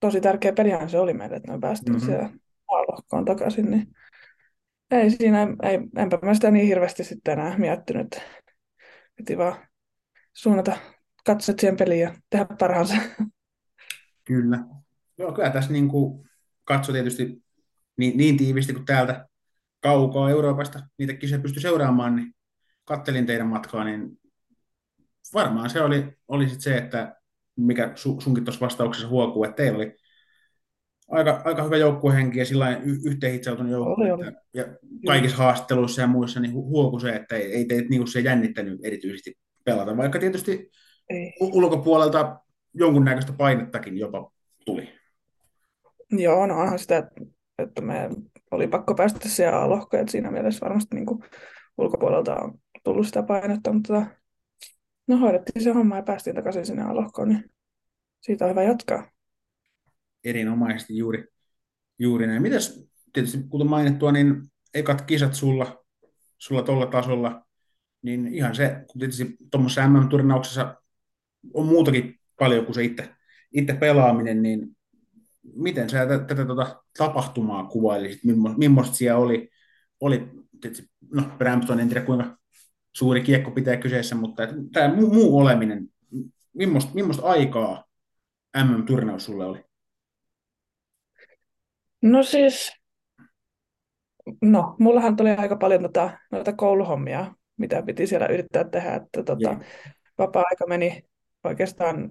tosi 0.03 0.21
tärkeä 0.21 0.53
pelihän 0.53 0.91
se 0.91 0.99
oli 0.99 1.15
meille, 1.15 1.37
että 1.37 1.53
me 1.53 1.59
päästiin 1.61 1.93
mm-hmm. 1.93 2.07
siellä 2.07 2.31
lohkoon 2.69 3.25
takaisin. 3.25 3.71
Niin 3.71 3.89
ei 4.91 5.11
siinä, 5.11 5.47
ei, 5.63 5.79
enpä 5.97 6.19
mä 6.23 6.35
sitä 6.35 6.51
niin 6.51 6.67
hirveästi 6.67 7.05
sitten 7.05 7.39
enää 7.39 7.59
miettinyt. 7.59 8.21
Piti 9.17 9.39
vaan 9.39 9.57
suunnata 10.33 10.77
katset 11.27 11.59
siihen 11.59 11.77
peliin 11.77 12.01
ja 12.01 12.15
tehdä 12.31 12.47
parhaansa. 12.59 12.95
Kyllä. 14.25 14.59
Joo, 15.19 15.33
kyllä 15.33 15.51
tässä 15.51 15.73
niin 15.73 15.89
kuin 15.89 16.29
katso 16.65 16.93
tietysti 16.93 17.43
niin, 17.97 18.17
niin 18.17 18.37
tiivisti 18.37 18.73
kuin 18.73 18.87
täältä 18.87 19.27
kaukaa 19.81 20.31
Euroopasta 20.31 20.81
niitä 20.99 21.15
kisoja 21.15 21.41
pystyi 21.41 21.63
seuraamaan, 21.63 22.17
niin 22.17 22.35
kattelin 22.85 23.27
teidän 23.27 23.47
matkaa, 23.47 23.85
niin 23.85 24.21
varmaan 25.35 25.71
se 25.71 25.81
oli, 25.81 26.17
oli 26.29 26.49
sit 26.49 26.61
se, 26.61 26.77
että 26.77 27.22
mikä 27.57 27.93
su, 27.95 28.21
sunkin 28.21 28.45
tuossa 28.45 28.61
vastauksessa 28.61 29.09
huokuu, 29.09 29.45
että 29.45 29.57
teillä 29.57 29.77
oli 29.77 29.97
aika, 31.11 31.43
aika 31.45 31.63
hyvä 31.63 31.77
joukkuehenki 31.77 32.39
ja 32.39 32.45
sillä 32.45 32.77
y- 32.77 32.99
yhteenhitsautunut 33.05 33.73
joukkue. 33.73 34.33
Ja 34.55 34.65
kaikissa 35.07 35.37
haastatteluissa 35.37 36.01
ja 36.01 36.07
muissa 36.07 36.41
niin 36.41 36.53
huoku 36.53 37.01
se, 37.01 37.17
että 37.17 37.37
ei, 37.37 37.53
ei 37.53 37.65
teitä 37.65 37.89
niin 37.89 38.09
se 38.09 38.21
jännittänyt 38.21 38.81
erityisesti 38.85 39.39
pelata, 39.65 39.97
vaikka 39.97 40.19
tietysti 40.19 40.71
ei. 41.11 41.33
ulkopuolelta 41.41 42.41
jonkunnäköistä 42.75 43.33
painettakin 43.33 43.99
jopa 43.99 44.33
tuli. 44.67 44.89
Joo, 46.11 46.47
no 46.47 46.61
onhan 46.61 46.79
sitä, 46.79 47.11
että 47.59 47.83
me 47.83 48.11
oli 48.51 48.69
pakko 48.69 48.95
päästä 48.95 49.29
siellä 49.29 49.61
A-lohkoon, 49.61 50.01
että 50.01 50.13
siinä 50.13 50.31
mielessä 50.31 50.65
varmasti 50.67 50.97
niin 50.97 51.07
kuin 51.07 51.25
ulkopuolelta 51.79 52.35
on 52.35 52.59
tullut 52.85 53.07
sitä 53.07 53.23
painetta, 53.23 53.73
mutta 53.73 54.07
no 55.07 55.17
hoidettiin 55.17 55.63
se 55.63 55.71
homma 55.73 55.97
ja 55.97 56.03
päästiin 56.03 56.37
takaisin 56.37 56.67
sinne 56.67 56.83
A-lohkoon, 56.83 57.29
niin 57.29 57.51
siitä 58.21 58.45
on 58.45 58.51
hyvä 58.51 58.63
jatkaa. 58.63 59.11
Erinomaisesti 60.25 60.97
juuri, 60.97 61.29
juuri 61.99 62.27
näin. 62.27 62.43
Mitäs 62.43 62.89
tietysti 63.13 63.39
kuten 63.49 63.67
mainittua, 63.67 64.13
niin 64.13 64.53
ekat 64.75 65.03
kisat 65.03 65.35
sulla, 65.35 65.85
sulla 66.39 66.63
tuolla 66.63 66.87
tasolla, 66.87 67.45
niin 68.03 68.27
ihan 68.27 68.55
se, 68.55 68.85
kun 68.87 68.99
tietysti 68.99 69.37
tuommoisessa 69.51 69.89
MM-turnauksessa 69.89 70.83
on 71.55 71.67
muutakin 71.67 72.21
paljon 72.39 72.65
kuin 72.65 72.75
se 72.75 72.85
itse, 72.85 73.09
itse 73.53 73.75
pelaaminen, 73.75 74.43
niin 74.43 74.77
miten 75.43 75.91
sä 75.91 76.07
tätä, 76.07 76.25
tätä 76.25 76.45
tuota 76.45 76.83
tapahtumaa 76.99 77.65
kuvailisit, 77.65 78.21
millaista 78.57 78.97
siellä 78.97 79.19
oli, 79.19 79.51
oli 80.01 80.31
tietysti, 80.61 80.91
no 81.11 81.23
Brampton, 81.39 81.81
en 81.81 81.89
tiedä 81.89 82.07
kuinka 82.07 82.39
suuri 82.93 83.23
kiekko 83.23 83.51
pitää 83.51 83.77
kyseessä, 83.77 84.15
mutta 84.15 84.43
tämä 84.73 84.95
muu, 84.95 85.15
muu 85.15 85.39
oleminen, 85.39 85.89
millaista, 86.53 86.95
millaista 86.95 87.27
aikaa 87.27 87.85
MM-turnaus 88.65 89.25
sulle 89.25 89.45
oli? 89.45 89.65
No 92.03 92.23
siis, 92.23 92.73
no, 94.43 94.77
mullahan 94.79 95.17
tuli 95.17 95.31
aika 95.31 95.57
paljon 95.57 95.83
tota, 95.83 96.19
noita 96.31 96.53
kouluhommia, 96.53 97.35
mitä 97.57 97.83
piti 97.83 98.07
siellä 98.07 98.27
yrittää 98.27 98.65
tehdä, 98.65 98.95
että 98.95 99.23
tota, 99.23 99.57
vapaa-aika 100.19 100.67
meni 100.67 101.05
oikeastaan 101.45 102.09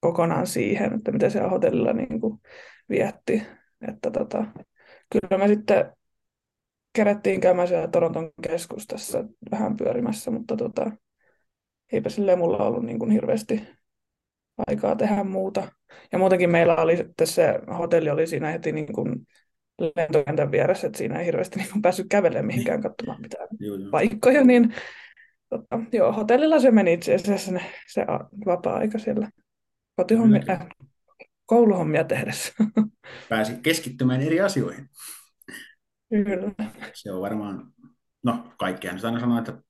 kokonaan 0.00 0.46
siihen, 0.46 0.94
että 0.94 1.12
miten 1.12 1.30
siellä 1.30 1.50
hotellilla 1.50 1.92
niin 1.92 2.20
kuin 2.20 2.40
vietti. 2.88 3.42
Että 3.88 4.10
tota, 4.10 4.44
kyllä 5.12 5.38
me 5.38 5.48
sitten 5.48 5.92
kerättiin 6.92 7.40
käymään 7.40 7.68
siellä 7.68 7.88
Toronton 7.88 8.30
keskustassa 8.42 9.24
vähän 9.50 9.76
pyörimässä, 9.76 10.30
mutta 10.30 10.56
tota, 10.56 10.90
eipä 11.92 12.08
sille 12.08 12.36
mulla 12.36 12.58
ollut 12.58 12.84
niin 12.84 12.98
kuin 12.98 13.10
hirveästi 13.10 13.62
aikaa 14.66 14.96
tehdä 14.96 15.24
muuta. 15.24 15.72
Ja 16.12 16.18
muutenkin 16.18 16.50
meillä 16.50 16.76
oli 16.76 16.96
sitten 16.96 17.26
se 17.26 17.60
hotelli 17.78 18.10
oli 18.10 18.26
siinä 18.26 18.50
heti 18.50 18.72
niin 18.72 18.92
kuin 18.92 19.26
lentokentän 19.96 20.50
vieressä, 20.50 20.86
että 20.86 20.98
siinä 20.98 21.18
ei 21.18 21.26
hirveästi 21.26 21.58
niin 21.58 21.70
kuin 21.72 21.82
päässyt 21.82 22.06
kävelemään 22.08 22.46
mihinkään 22.46 22.82
katsomaan 22.82 23.20
mitään 23.20 23.48
joo, 23.60 23.76
joo. 23.76 23.90
paikkoja, 23.90 24.44
niin 24.44 24.74
tota, 25.48 25.80
joo, 25.92 26.12
hotellilla 26.12 26.60
se 26.60 26.70
meni 26.70 26.92
itse 26.92 27.14
asiassa 27.14 27.50
se, 27.50 27.60
se 27.88 28.06
vapaa-aika 28.46 28.98
siellä 28.98 29.30
kotihommia, 29.96 30.42
äh, 30.50 30.66
kouluhommia 31.46 32.04
tehdessä. 32.04 32.52
Pääsi 33.28 33.52
keskittymään 33.62 34.22
eri 34.22 34.40
asioihin. 34.40 34.88
Kyllä. 36.12 36.54
Se 36.94 37.12
on 37.12 37.20
varmaan, 37.20 37.72
no 38.22 38.52
kaikkihan 38.58 38.98
sitä 38.98 39.08
aina 39.08 39.20
sanoo, 39.20 39.38
että 39.38 39.62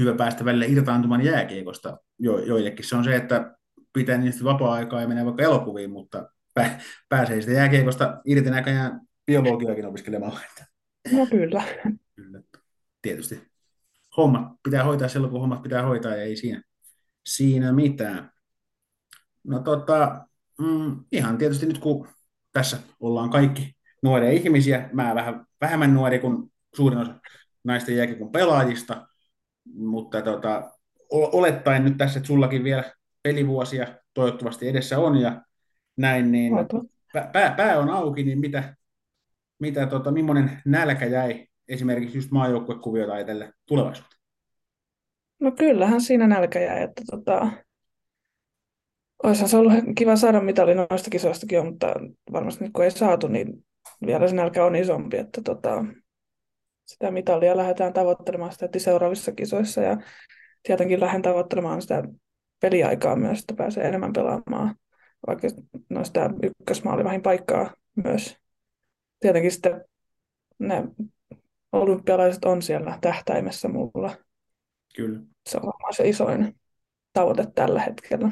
hyvä 0.00 0.14
päästä 0.14 0.44
välillä 0.44 0.64
irtaantumaan 0.64 1.24
jääkiekosta. 1.24 1.98
Jo, 2.18 2.38
joillekin 2.38 2.88
se 2.88 2.96
on 2.96 3.04
se, 3.04 3.16
että 3.16 3.56
pitää 3.92 4.18
niistä 4.18 4.44
vapaa-aikaa 4.44 5.00
ja 5.00 5.08
menee 5.08 5.24
vaikka 5.24 5.42
elokuviin, 5.42 5.90
mutta 5.90 6.30
pä, 6.54 6.80
pääsee 7.08 7.40
sitä 7.40 7.52
jääkiekosta 7.52 8.20
irti 8.24 8.50
näköjään 8.50 9.00
biologiakin 9.26 9.86
opiskelemaan. 9.86 10.32
No 11.12 11.26
kyllä. 11.26 11.64
kyllä. 12.16 12.40
Tietysti 13.02 13.42
hommat 14.16 14.42
pitää 14.62 14.84
hoitaa 14.84 15.08
silloin, 15.08 15.30
kun 15.30 15.40
hommat 15.40 15.62
pitää 15.62 15.82
hoitaa, 15.82 16.12
ja 16.12 16.22
ei 16.22 16.36
siinä, 16.36 16.62
siinä 17.26 17.72
mitään. 17.72 18.30
No 19.44 19.58
tota, 19.58 20.26
mm, 20.58 21.04
ihan 21.12 21.38
tietysti 21.38 21.66
nyt 21.66 21.78
kun 21.78 22.08
tässä 22.52 22.78
ollaan 23.00 23.30
kaikki 23.30 23.76
nuoria 24.02 24.30
ihmisiä, 24.30 24.90
mä 24.92 25.14
vähän 25.14 25.45
vähemmän 25.60 25.94
nuori 25.94 26.18
kuin 26.18 26.52
suurin 26.74 26.98
osa 26.98 27.14
naisten 27.64 27.96
jääkiekon 27.96 28.32
pelaajista, 28.32 29.06
mutta 29.74 30.22
tota, 30.22 30.70
olettaen 31.10 31.84
nyt 31.84 31.96
tässä, 31.96 32.18
että 32.18 32.26
sullakin 32.26 32.64
vielä 32.64 32.92
pelivuosia 33.22 33.86
toivottavasti 34.14 34.68
edessä 34.68 34.98
on 34.98 35.16
ja 35.16 35.42
näin, 35.96 36.32
niin 36.32 36.52
pää, 37.32 37.54
pää 37.56 37.78
on 37.78 37.90
auki, 37.90 38.22
niin 38.22 38.40
mitä, 38.40 38.76
mitä 39.58 39.86
tota, 39.86 40.12
millainen 40.12 40.62
nälkä 40.64 41.06
jäi 41.06 41.46
esimerkiksi 41.68 42.18
just 42.18 42.30
maajoukkuekuviota 42.30 43.12
ajatellen 43.12 43.52
tulevaisuuteen? 43.66 44.20
No 45.40 45.52
kyllähän 45.52 46.00
siinä 46.00 46.26
nälkä 46.26 46.60
jäi, 46.60 46.82
että 46.82 47.02
tota, 47.10 47.50
olisihan 49.22 49.48
se 49.48 49.56
ollut 49.56 49.72
kiva 49.98 50.16
saada 50.16 50.40
mitali 50.40 50.74
noista 50.74 51.10
kisoistakin, 51.10 51.66
mutta 51.66 51.94
varmasti 52.32 52.70
kun 52.72 52.84
ei 52.84 52.90
saatu, 52.90 53.28
niin 53.28 53.64
vielä 54.06 54.28
se 54.28 54.34
nälkä 54.34 54.64
on 54.64 54.76
isompi, 54.76 55.16
että 55.16 55.40
tota, 55.42 55.84
sitä 56.86 57.10
mitalia 57.10 57.56
lähdetään 57.56 57.92
tavoittelemaan 57.92 58.52
sitä 58.52 58.68
seuraavissa 58.78 59.32
kisoissa 59.32 59.80
ja 59.80 59.96
tietenkin 60.62 61.00
lähden 61.00 61.22
tavoittelemaan 61.22 61.82
sitä 61.82 62.02
peliaikaa 62.60 63.16
myös, 63.16 63.40
että 63.40 63.54
pääsee 63.54 63.88
enemmän 63.88 64.12
pelaamaan, 64.12 64.74
vaikka 65.26 65.48
noista 65.88 66.30
ykkösmaalivahin 66.42 67.22
paikkaa 67.22 67.70
myös. 68.04 68.36
Tietenkin 69.20 69.52
sitten 69.52 69.84
ne 70.58 70.84
olympialaiset 71.72 72.44
on 72.44 72.62
siellä 72.62 72.98
tähtäimessä 73.00 73.68
mulla. 73.68 74.16
Kyllä. 74.96 75.20
Se 75.46 75.56
on 75.56 75.66
varmaan 75.66 75.94
se 75.94 76.08
isoin 76.08 76.60
tavoite 77.12 77.46
tällä 77.54 77.80
hetkellä. 77.80 78.30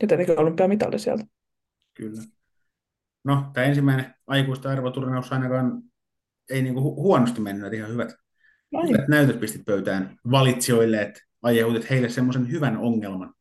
Ja 0.00 0.08
tietenkin 0.08 0.40
olympiamitali 0.40 0.98
sieltä. 0.98 1.24
Kyllä. 1.94 2.22
No, 3.26 3.50
tämä 3.52 3.66
ensimmäinen 3.66 4.14
aikuista 4.26 4.70
arvoturnaus 4.70 5.32
ainakaan 5.32 5.82
ei 6.50 6.62
niinku 6.62 6.80
hu- 6.80 7.02
huonosti 7.02 7.40
mennyt, 7.40 7.72
ihan 7.72 7.90
hyvät, 7.90 8.14
Noin. 8.72 8.88
hyvät 8.88 9.08
näytöt 9.08 9.40
pistit 9.40 9.64
pöytään 9.64 10.16
valitsijoille, 10.30 11.02
että 11.02 11.20
aiheutit 11.42 11.90
heille 11.90 12.08
semmoisen 12.08 12.50
hyvän 12.50 12.76
ongelman. 12.76 13.34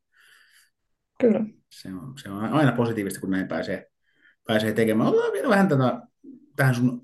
Kyllä. 1.22 1.46
Se 1.72 1.89
on, 1.94 2.13
se 2.18 2.30
on 2.30 2.44
aina 2.44 2.72
positiivista, 2.72 3.20
kun 3.20 3.32
näin 3.32 3.48
pääsee, 3.48 3.88
pääsee 4.48 4.74
tekemään. 4.74 5.10
Otetaan 5.10 5.34
vielä 5.34 5.50
vähän 5.50 5.68
tätä, 5.68 6.01
tähän 6.56 6.75
sun 6.75 7.01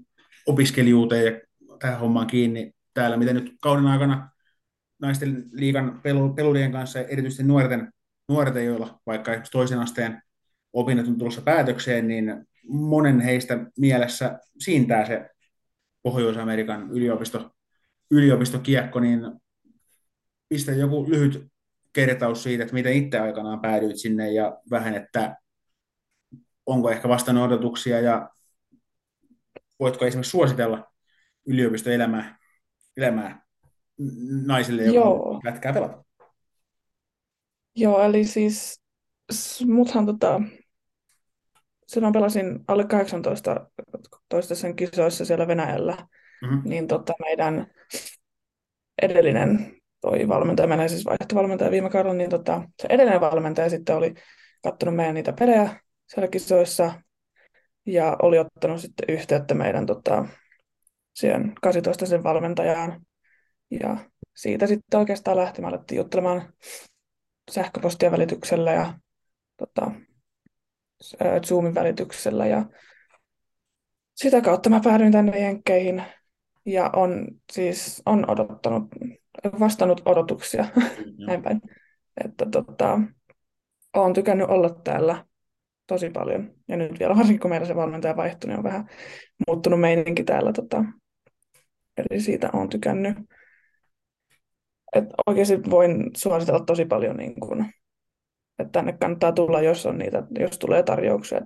opiskelijuuteen 0.47 1.25
ja 1.25 1.39
tähän 1.79 2.00
hommaan 2.00 2.27
kiinni 2.27 2.73
täällä, 2.93 3.17
miten 3.17 3.35
nyt 3.35 3.53
kauden 3.61 3.88
aikana 3.88 4.29
naisten 5.01 5.43
liikan 5.51 6.01
pelurien 6.35 6.71
kanssa, 6.71 7.00
erityisesti 7.00 7.43
nuorten, 7.43 7.93
nuorten 8.29 8.65
joilla 8.65 9.00
vaikka 9.05 9.31
toisen 9.51 9.79
asteen 9.79 10.21
opinnot 10.73 11.07
on 11.07 11.17
tulossa 11.17 11.41
päätökseen, 11.41 12.07
niin 12.07 12.47
monen 12.71 13.19
heistä 13.19 13.65
mielessä 13.77 14.39
siintää 14.59 15.05
se 15.05 15.29
Pohjois-Amerikan 16.03 16.91
yliopisto, 16.91 17.51
yliopistokiekko, 18.11 18.99
niin 18.99 19.21
pistä 20.49 20.71
joku 20.71 21.09
lyhyt 21.09 21.47
kertaus 21.93 22.43
siitä, 22.43 22.63
että 22.63 22.73
miten 22.73 22.93
itse 22.93 23.19
aikanaan 23.19 23.61
päädyit 23.61 23.97
sinne 23.97 24.31
ja 24.31 24.57
vähän, 24.71 24.95
että 24.95 25.35
onko 26.65 26.91
ehkä 26.91 27.09
vastannut 27.09 27.43
odotuksia 27.43 27.99
ja 27.99 28.29
voitko 29.79 30.05
esimerkiksi 30.05 30.31
suositella 30.31 30.91
yliopistoelämää 31.45 32.37
elämää 32.97 33.41
naisille, 34.45 34.83
joka 34.83 34.95
Joo. 34.95 35.41
lätkää 35.43 35.73
pelata? 35.73 36.03
Joo, 37.75 38.03
eli 38.03 38.25
siis 38.25 38.81
muthan 39.65 40.05
tota, 40.05 40.41
silloin 41.93 42.13
pelasin 42.13 42.60
alle 42.67 42.86
18 42.86 43.67
toista 44.29 44.55
sen 44.55 44.75
kisoissa 44.75 45.25
siellä 45.25 45.48
Venäjällä, 45.48 45.98
Mhm. 46.43 46.69
niin 46.69 46.88
tota, 46.88 47.13
meidän 47.19 47.67
edellinen 49.01 49.75
toi 50.01 50.27
valmentaja, 50.27 50.67
meillä 50.67 50.88
siis 50.88 51.05
vaihtovalmentaja 51.05 51.71
viime 51.71 51.89
kaudella, 51.89 52.15
niin 52.17 52.29
tota, 52.29 52.63
se 52.81 52.88
edellinen 52.89 53.21
valmentaja 53.21 53.69
sitten 53.69 53.95
oli 53.95 54.13
katsonut 54.63 54.95
meidän 54.95 55.13
niitä 55.15 55.33
pelejä 55.33 55.81
siellä 56.07 56.27
kisoissa 56.27 56.93
ja 57.86 58.17
oli 58.21 58.39
ottanut 58.39 58.81
sitten 58.81 59.15
yhteyttä 59.15 59.53
meidän 59.53 59.86
tota, 59.86 60.25
siihen 61.13 61.53
18 61.62 62.05
sen 62.05 62.24
valmentajaan. 62.24 63.01
Ja 63.81 63.98
siitä 64.36 64.67
sitten 64.67 65.00
oikeastaan 65.00 65.38
lähti, 65.38 65.62
me 65.62 65.67
alettiin 65.67 65.98
juttelemaan 65.98 66.53
sähköpostia 67.51 68.12
välityksellä 68.12 68.71
ja 68.71 68.93
tota, 69.57 69.91
Zoomin 71.46 71.75
välityksellä 71.75 72.46
ja 72.46 72.65
sitä 74.15 74.41
kautta 74.41 74.70
mä 74.70 74.81
päädyin 74.84 75.12
tänne 75.12 75.39
Jenkkeihin 75.39 76.03
ja 76.65 76.89
on 76.96 77.27
siis 77.51 78.01
on 78.05 78.29
odottanut, 78.29 78.84
vastannut 79.60 80.01
odotuksia 80.05 80.65
Joo. 80.75 81.27
näin 81.27 81.43
päin. 81.43 81.62
Että 82.25 82.46
tota, 82.51 83.00
olen 83.93 84.13
tykännyt 84.13 84.50
olla 84.50 84.70
täällä 84.70 85.25
tosi 85.88 86.10
paljon. 86.10 86.53
Ja 86.67 86.77
nyt 86.77 87.00
vielä 87.00 87.15
varsinkin 87.15 87.39
kun 87.39 87.50
meillä 87.50 87.67
se 87.67 87.75
valmentaja 87.75 88.15
vaihtui, 88.17 88.48
niin 88.48 88.58
on 88.58 88.63
vähän 88.63 88.89
muuttunut 89.48 89.79
meininki 89.79 90.24
täällä. 90.24 90.53
Tota, 90.53 90.84
eli 91.98 92.22
siitä 92.22 92.50
olen 92.53 92.70
tykännyt. 92.70 93.17
Et 94.96 95.05
oikeasti 95.27 95.60
voin 95.70 96.12
suositella 96.17 96.65
tosi 96.65 96.86
paljon, 96.86 97.17
niin 97.17 97.39
kun, 97.39 97.65
että 98.61 98.71
tänne 98.71 98.93
kannattaa 98.93 99.31
tulla, 99.31 99.61
jos, 99.61 99.85
on 99.85 99.97
niitä, 99.97 100.23
jos 100.39 100.59
tulee 100.59 100.83
tarjouksia. 100.83 101.41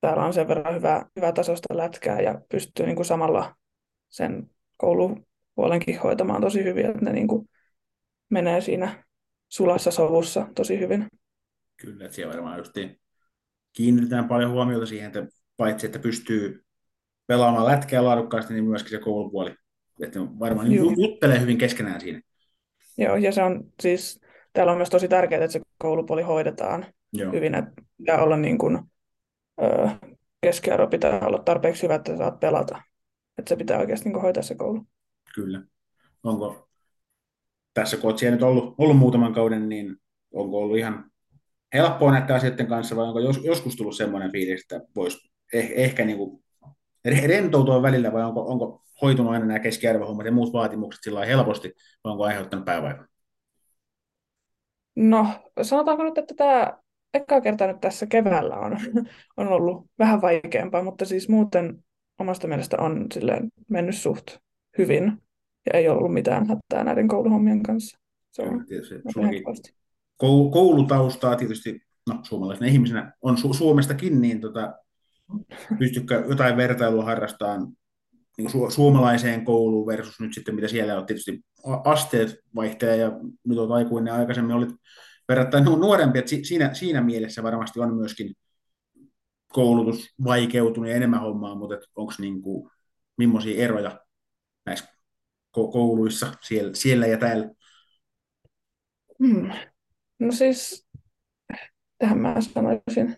Täällä 0.00 0.24
on 0.24 0.32
sen 0.32 0.48
verran 0.48 0.74
hyvä, 0.74 1.06
hyvä 1.16 1.32
tasosta 1.32 1.76
lätkää 1.76 2.20
ja 2.20 2.40
pystyy 2.48 2.86
niin 2.86 2.96
kuin 2.96 3.06
samalla 3.06 3.54
sen 4.08 4.50
koulupuolenkin 4.76 5.98
hoitamaan 5.98 6.40
tosi 6.40 6.64
hyvin, 6.64 6.86
että 6.86 7.04
ne 7.04 7.12
niin 7.12 7.28
kuin 7.28 7.48
menee 8.30 8.60
siinä 8.60 9.04
sulassa 9.48 9.90
sovussa 9.90 10.46
tosi 10.54 10.78
hyvin. 10.78 11.06
Kyllä, 11.76 12.04
että 12.04 12.14
siellä 12.14 12.34
varmaan 12.34 12.58
just 12.58 12.72
kiinnitetään 13.72 14.28
paljon 14.28 14.50
huomiota 14.50 14.86
siihen, 14.86 15.06
että 15.06 15.26
paitsi 15.56 15.86
että 15.86 15.98
pystyy 15.98 16.64
pelaamaan 17.26 17.66
lätkää 17.66 18.04
laadukkaasti, 18.04 18.54
niin 18.54 18.64
myöskin 18.64 18.90
se 18.90 18.98
koulupuoli. 18.98 19.54
Että 20.00 20.20
varmaan 20.20 20.72
Joo. 20.72 20.84
ju- 20.84 21.08
juttelee 21.08 21.40
hyvin 21.40 21.58
keskenään 21.58 22.00
siinä. 22.00 22.20
Joo, 22.98 23.16
ja 23.16 23.32
se 23.32 23.42
on 23.42 23.64
siis, 23.80 24.20
täällä 24.56 24.72
on 24.72 24.78
myös 24.78 24.90
tosi 24.90 25.08
tärkeää, 25.08 25.44
että 25.44 25.52
se 25.52 25.60
koulupuoli 25.78 26.22
hoidetaan 26.22 26.86
Joo, 27.12 27.32
hyvin, 27.32 27.54
että 27.54 27.82
pitää 27.98 28.22
olla 28.22 28.36
niin 28.36 28.58
kuin, 28.58 28.78
ö, 29.62 29.88
keskiarvo 30.40 30.86
pitää 30.86 31.20
olla 31.20 31.38
tarpeeksi 31.38 31.82
hyvä, 31.82 31.94
että 31.94 32.16
saat 32.16 32.40
pelata. 32.40 32.82
Että 33.38 33.48
se 33.48 33.56
pitää 33.56 33.78
oikeasti 33.78 34.08
niin 34.08 34.20
hoitaa 34.20 34.42
se 34.42 34.54
koulu. 34.54 34.82
kyllä. 35.34 35.62
Onko 36.22 36.68
tässä, 37.74 37.96
kun 37.96 38.10
olet 38.10 38.18
siellä 38.18 38.34
nyt 38.36 38.42
ollut, 38.42 38.74
ollut 38.78 38.96
muutaman 38.96 39.34
kauden, 39.34 39.68
niin 39.68 39.96
onko 40.34 40.58
ollut 40.58 40.78
ihan 40.78 41.10
helppoa 41.74 42.12
näiden 42.12 42.36
asioiden 42.36 42.66
kanssa, 42.66 42.96
vai 42.96 43.04
onko 43.04 43.20
jos, 43.20 43.44
joskus 43.44 43.76
tullut 43.76 43.96
semmoinen 43.96 44.32
fiilis, 44.32 44.62
että 44.62 44.80
voisi 44.96 45.30
eh, 45.52 45.72
ehkä 45.74 46.04
niin 46.04 46.18
kuin 46.18 46.44
rentoutua 47.04 47.82
välillä, 47.82 48.12
vai 48.12 48.24
onko, 48.24 48.46
onko 48.46 48.82
hoitunut 49.02 49.32
aina 49.32 49.44
nämä 49.44 49.58
keskiarvohommat 49.58 50.26
ja 50.26 50.32
muut 50.32 50.52
vaatimukset 50.52 51.02
sillä 51.02 51.24
helposti, 51.24 51.72
vai 52.04 52.12
onko 52.12 52.24
aiheuttanut 52.24 52.64
päävaivaa? 52.64 53.15
No, 54.96 55.26
sanotaanko 55.62 56.04
nyt, 56.04 56.18
että 56.18 56.34
tämä 56.34 56.78
eka 57.14 57.40
kerta 57.40 57.66
nyt 57.66 57.80
tässä 57.80 58.06
keväällä 58.06 58.56
on, 58.56 58.76
on 59.36 59.48
ollut 59.48 59.86
vähän 59.98 60.22
vaikeampaa, 60.22 60.82
mutta 60.82 61.04
siis 61.04 61.28
muuten 61.28 61.84
omasta 62.20 62.48
mielestä 62.48 62.76
on 62.80 63.06
silleen 63.14 63.48
mennyt 63.68 63.96
suht 63.96 64.26
hyvin 64.78 65.22
ja 65.66 65.78
ei 65.78 65.88
ollut 65.88 66.14
mitään 66.14 66.46
hätää 66.48 66.84
näiden 66.84 67.08
kouluhommien 67.08 67.62
kanssa. 67.62 67.98
Se 68.30 68.42
on 68.42 68.66
tietysti, 68.66 68.94
kou- 70.24 70.52
koulutaustaa 70.52 71.36
tietysti, 71.36 71.80
no 72.08 72.18
suomalaisena 72.22 72.70
ihmisenä 72.70 73.12
on 73.22 73.36
Su- 73.36 73.54
Suomestakin, 73.54 74.20
niin 74.20 74.40
tota, 74.40 74.74
pystytkö 75.78 76.24
jotain 76.28 76.56
vertailua 76.56 77.04
harrastamaan 77.04 77.66
niin 78.36 78.50
su- 78.50 78.70
suomalaiseen 78.70 79.44
kouluun 79.44 79.86
versus 79.86 80.20
nyt 80.20 80.34
sitten, 80.34 80.54
mitä 80.54 80.68
siellä 80.68 80.98
on 80.98 81.06
tietysti 81.06 81.44
asteet 81.84 82.38
vaihtelee 82.54 82.96
ja 82.96 83.12
nyt 83.44 83.58
on 83.58 83.72
aikuinen 83.72 84.12
ja 84.12 84.16
aikaisemmin 84.16 84.56
olit 84.56 84.70
verrattain 85.28 85.64
nu- 85.64 85.76
nuorempi, 85.76 86.18
että 86.18 86.28
si- 86.28 86.44
siinä, 86.44 86.74
siinä 86.74 87.00
mielessä 87.00 87.42
varmasti 87.42 87.80
on 87.80 87.96
myöskin 87.96 88.34
koulutus 89.52 90.14
vaikeutunut 90.24 90.90
ja 90.90 90.96
enemmän 90.96 91.20
hommaa, 91.20 91.54
mutta 91.54 91.76
onko 91.96 92.12
niin 92.18 92.42
millaisia 93.18 93.64
eroja 93.64 94.00
näissä 94.66 94.84
ko- 95.58 95.72
kouluissa 95.72 96.32
siellä, 96.42 96.70
siellä 96.74 97.06
ja 97.06 97.18
täällä? 97.18 97.50
Hmm. 99.18 99.50
No 100.18 100.32
siis, 100.32 100.86
tähän 101.98 102.18
mä 102.18 102.34
sanoisin. 102.40 103.16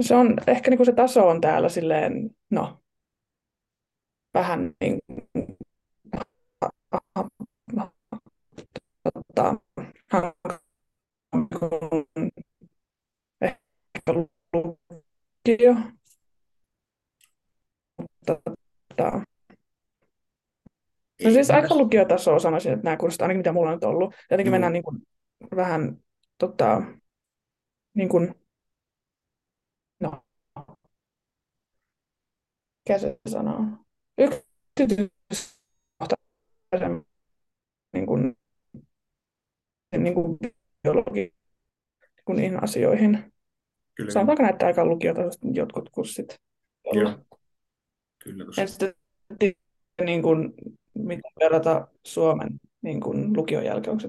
Se 0.00 0.14
on, 0.14 0.36
ehkä 0.46 0.70
niin 0.70 0.78
kuin 0.78 0.86
se 0.86 0.92
taso 0.92 1.28
on 1.28 1.40
täällä 1.40 1.68
silleen, 1.68 2.30
no, 2.50 2.82
vähän 4.34 4.74
niin 4.80 4.98
tota, 9.12 9.56
ehkä 13.40 14.12
lukio. 14.54 15.74
Mutta, 17.96 18.40
tota, 18.88 19.22
No 21.24 21.30
siis 21.30 21.50
aika 21.50 21.74
lukiotasoa 21.74 22.38
sanoisin, 22.38 22.72
että 22.72 22.84
nämä 22.84 22.96
kurssit, 22.96 23.22
ainakin 23.22 23.38
mitä 23.38 23.52
mulla 23.52 23.70
on 23.70 23.76
nyt 23.76 23.84
ollut. 23.84 24.14
Jotenkin 24.30 24.50
Joo. 24.50 24.52
mennään 24.52 24.72
niin 24.72 24.82
kuin 24.82 25.02
vähän, 25.56 25.96
tota, 26.38 26.82
niin 27.94 28.08
kuin, 28.08 28.34
no, 30.00 30.24
mikä 32.88 32.98
se 32.98 33.20
sana 33.28 33.56
on? 33.56 33.78
Yksityiskohtaisen 34.18 37.04
niin 37.92 38.06
kuin, 38.06 38.36
niin 39.96 40.14
kuin 40.14 40.38
biologi, 40.82 41.20
niin 41.20 41.32
kuin 42.24 42.36
niihin 42.36 42.62
asioihin. 42.62 43.32
Kyllä, 43.94 44.10
Sanotaanko 44.10 44.42
näitä 44.42 44.66
aika 44.66 44.86
lukiotasoista 44.86 45.46
jotkut 45.52 45.90
kurssit? 45.90 46.40
Joo. 46.92 47.18
kyllä. 48.24 48.44
En 48.58 48.68
sitten 48.68 48.94
niin 50.04 50.22
kuin, 50.22 50.54
miten 50.94 51.32
verrata 51.40 51.88
Suomen 52.06 52.48
niin 52.82 53.00
kuin, 53.00 53.36
lukion 53.36 53.64
se 54.00 54.08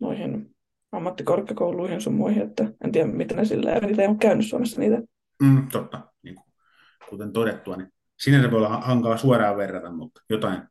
noihin 0.00 0.56
ammattikorkeakouluihin 0.92 2.00
sun 2.00 2.14
muihin, 2.14 2.42
että 2.42 2.72
en 2.84 2.92
tiedä, 2.92 3.08
miten 3.08 3.36
ne 3.36 3.44
silleen, 3.44 3.82
niitä 3.82 4.02
ei 4.02 4.08
ole 4.08 4.16
käynyt 4.20 4.46
Suomessa 4.46 4.80
niitä. 4.80 5.02
Mm, 5.42 5.68
totta, 5.68 6.11
kuten 7.08 7.32
todettua, 7.32 7.76
niin 7.76 7.92
sinänsä 8.18 8.50
voi 8.50 8.58
olla 8.58 8.68
ha- 8.68 8.80
hankala 8.80 9.16
suoraan 9.16 9.56
verrata, 9.56 9.90
mutta 9.90 10.20
jotain, 10.30 10.62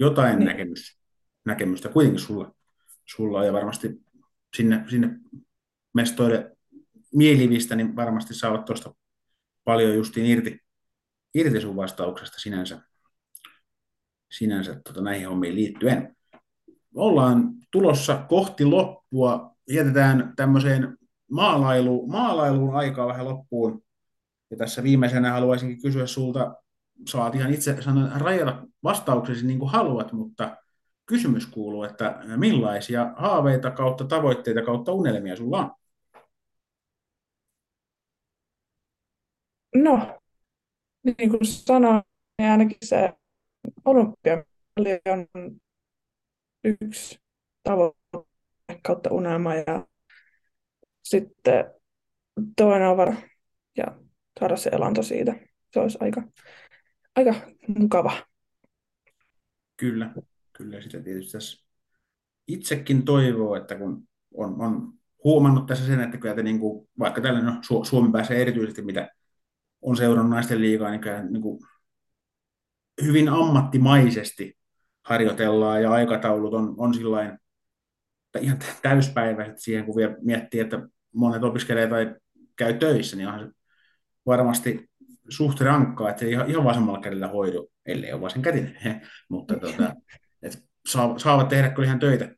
jotain 0.00 0.38
Niin. 0.38 0.46
näkemys, 0.46 0.98
näkemystä 1.44 1.88
kuitenkin 1.88 2.20
sulla, 2.20 2.54
sulla 3.04 3.38
on, 3.38 3.46
ja 3.46 3.52
varmasti 3.52 3.88
sinne, 4.56 4.84
sinne 4.88 5.18
mestoille 5.94 6.56
mielivistä, 7.14 7.76
niin 7.76 7.96
varmasti 7.96 8.34
saavat 8.34 8.64
tuosta 8.64 8.94
paljon 9.64 9.94
justiin 9.94 10.26
irti, 10.26 10.58
irti 11.34 11.60
sun 11.60 11.76
vastauksesta 11.76 12.40
sinänsä, 12.40 12.80
sinänsä 14.30 14.80
tota, 14.84 15.00
näihin 15.02 15.28
hommiin 15.28 15.54
liittyen. 15.54 16.16
Ollaan 16.94 17.54
tulossa 17.70 18.24
kohti 18.28 18.64
loppua, 18.64 19.54
jätetään 19.70 20.32
tämmöiseen 20.36 20.98
maalailu, 21.30 22.06
maalailuun 22.06 22.76
aikaa 22.76 23.06
vähän 23.06 23.24
loppuun, 23.24 23.83
ja 24.54 24.58
tässä 24.58 24.82
viimeisenä 24.82 25.32
haluaisinkin 25.32 25.82
kysyä 25.82 26.06
sulta, 26.06 26.54
saat 27.08 27.34
ihan 27.34 27.54
itse 27.54 27.82
sanon, 27.82 28.12
rajata 28.20 28.66
vastauksesi 28.82 29.46
niin 29.46 29.58
kuin 29.58 29.70
haluat, 29.70 30.12
mutta 30.12 30.56
kysymys 31.06 31.46
kuuluu, 31.46 31.84
että 31.84 32.18
millaisia 32.36 33.12
haaveita 33.16 33.70
kautta 33.70 34.04
tavoitteita 34.04 34.62
kautta 34.62 34.92
unelmia 34.92 35.36
sulla 35.36 35.58
on? 35.58 35.70
No, 39.74 40.20
niin 41.04 41.30
kuin 41.30 41.46
sanoin, 41.46 42.02
niin 42.38 42.50
ainakin 42.50 42.76
se 42.84 43.12
olympiamitali 43.84 45.00
on 45.08 45.26
yksi 46.64 47.18
tavoite 47.62 47.98
kautta 48.86 49.10
unelma 49.10 49.54
ja 49.54 49.86
sitten 51.04 51.74
toinen 52.56 52.88
on 52.88 52.96
var- 52.96 53.16
ja 53.76 53.98
saada 54.40 54.56
se 54.56 54.70
elanto 54.72 55.02
siitä. 55.02 55.34
Se 55.72 55.80
olisi 55.80 55.98
aika, 56.00 56.22
aika 57.16 57.34
mukava. 57.78 58.12
Kyllä, 59.76 60.14
kyllä 60.52 60.80
sitä 60.80 61.00
tietysti 61.00 61.32
tässä 61.32 61.64
itsekin 62.48 63.04
toivoo, 63.04 63.56
että 63.56 63.74
kun 63.74 64.08
on, 64.34 64.60
on 64.60 64.92
huomannut 65.24 65.66
tässä 65.66 65.86
sen, 65.86 66.00
että 66.00 66.18
kyllä 66.18 66.34
te 66.34 66.42
niin 66.42 66.60
kuin, 66.60 66.88
vaikka 66.98 67.20
tällä 67.20 67.40
no, 67.40 67.52
Su- 67.52 67.84
Suomen 67.84 68.12
päässä 68.12 68.34
erityisesti, 68.34 68.82
mitä 68.82 69.08
on 69.82 69.96
seurannut 69.96 70.30
naisten 70.30 70.60
liigaa, 70.60 70.90
niin 70.90 71.00
kyllä 71.00 71.22
niin 71.22 71.42
kuin, 71.42 71.60
hyvin 73.02 73.28
ammattimaisesti 73.28 74.58
harjoitellaan 75.02 75.82
ja 75.82 75.92
aikataulut 75.92 76.54
on, 76.54 76.74
on 76.78 76.94
sillain, 76.94 77.38
ihan 78.40 78.58
täyspäiväiset 78.82 79.58
siihen, 79.58 79.84
kun 79.84 79.96
vielä 79.96 80.16
miettii, 80.20 80.60
että 80.60 80.88
monet 81.12 81.44
opiskelee 81.44 81.86
tai 81.86 82.14
käy 82.56 82.74
töissä, 82.74 83.16
niin 83.16 83.28
onhan 83.28 83.46
se 83.46 83.63
varmasti 84.26 84.90
suht 85.28 85.60
rankkaa, 85.60 86.10
että 86.10 86.20
se 86.20 86.26
ei 86.26 86.32
ihan, 86.32 86.50
ihan 86.50 86.64
vasemmalla 86.64 87.00
kädellä 87.00 87.28
hoidu, 87.28 87.70
ellei 87.86 88.12
ole 88.12 88.20
vasen 88.20 88.42
kätinen, 88.42 88.76
mutta 89.28 89.54
tota, 89.56 89.94
että 90.42 90.58
saavat 91.18 91.48
tehdä 91.48 91.68
kyllä 91.68 91.86
ihan 91.86 91.98
töitä, 91.98 92.36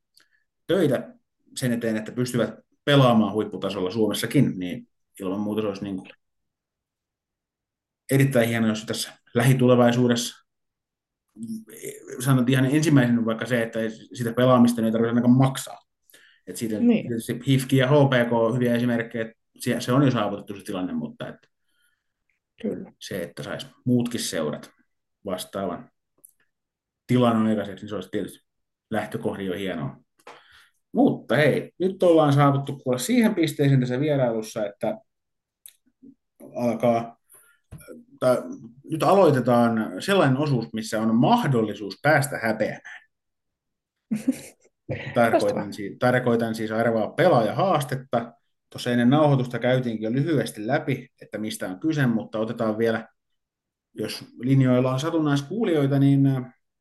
töitä 0.66 1.14
sen 1.56 1.72
eteen, 1.72 1.96
että 1.96 2.12
pystyvät 2.12 2.54
pelaamaan 2.84 3.32
huipputasolla 3.32 3.90
Suomessakin, 3.90 4.58
niin 4.58 4.88
ilman 5.20 5.40
muuta 5.40 5.60
se 5.60 5.68
olisi 5.68 5.84
niin 5.84 5.96
kuin 5.96 6.10
erittäin 8.10 8.48
hienoa, 8.48 8.68
jos 8.68 8.84
tässä 8.84 9.12
lähitulevaisuudessa 9.34 10.46
sanot 12.18 12.48
ihan 12.48 12.66
ensimmäisenä 12.66 13.24
vaikka 13.24 13.46
se, 13.46 13.62
että 13.62 13.78
sitä 14.14 14.32
pelaamista 14.32 14.82
ei 14.82 14.92
tarvitse 14.92 15.08
ainakaan 15.08 15.36
maksaa. 15.36 15.78
Et 16.46 16.56
siitä 16.56 16.78
niin. 16.78 17.06
HIFKI 17.46 17.76
ja 17.76 17.86
HPK 17.86 18.32
on 18.32 18.54
hyviä 18.54 18.74
esimerkkejä, 18.74 19.22
että 19.22 19.80
se 19.80 19.92
on 19.92 20.04
jo 20.04 20.10
saavutettu 20.10 20.56
se 20.56 20.64
tilanne, 20.64 20.92
mutta 20.92 21.28
että 21.28 21.48
Kyllä. 22.62 22.92
se, 23.00 23.22
että 23.22 23.42
saisi 23.42 23.66
muutkin 23.84 24.20
seurat 24.20 24.70
vastaavan 25.24 25.90
tilan 27.06 27.46
aikaiseksi, 27.46 27.84
niin 27.84 27.88
se 27.88 27.94
olisi 27.94 28.10
tietysti 28.10 28.46
lähtökohdin 28.90 29.46
jo 29.46 29.54
hienoa. 29.54 29.96
Mutta 30.92 31.36
hei, 31.36 31.72
nyt 31.78 32.02
ollaan 32.02 32.32
saavuttu 32.32 32.78
kuulla 32.78 32.98
siihen 32.98 33.34
pisteeseen 33.34 33.80
tässä 33.80 34.00
vierailussa, 34.00 34.66
että 34.66 34.98
alkaa, 36.56 37.16
tai 38.20 38.36
nyt 38.90 39.02
aloitetaan 39.02 40.02
sellainen 40.02 40.36
osuus, 40.36 40.72
missä 40.72 41.00
on 41.00 41.14
mahdollisuus 41.14 41.98
päästä 42.02 42.38
häpeämään. 42.38 43.06
Tarkoitan 45.14 45.72
siis, 45.72 45.96
tarkoitan 45.98 46.54
siis 46.54 46.70
arvaa 46.70 47.08
pelaajahaastetta. 47.08 48.32
Tuossa 48.76 48.90
ennen 48.90 49.10
nauhoitusta 49.10 49.58
käytiinkin 49.58 50.04
jo 50.04 50.12
lyhyesti 50.12 50.66
läpi, 50.66 51.08
että 51.22 51.38
mistä 51.38 51.68
on 51.68 51.80
kyse, 51.80 52.06
mutta 52.06 52.38
otetaan 52.38 52.78
vielä, 52.78 53.08
jos 53.94 54.24
linjoilla 54.38 54.92
on 54.92 55.00
satunnaiskuulijoita, 55.00 55.98
niin 55.98 56.20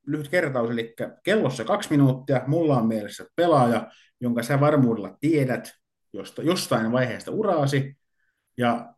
lyhyt 0.07 0.27
kertaus, 0.27 0.71
eli 0.71 0.95
kellossa 1.23 1.63
kaksi 1.63 1.89
minuuttia, 1.89 2.41
mulla 2.47 2.77
on 2.77 2.87
mielessä 2.87 3.25
pelaaja, 3.35 3.91
jonka 4.21 4.43
sä 4.43 4.59
varmuudella 4.59 5.17
tiedät 5.19 5.71
josta, 6.13 6.43
jostain 6.43 6.91
vaiheesta 6.91 7.31
uraasi, 7.31 7.97
ja 8.57 8.93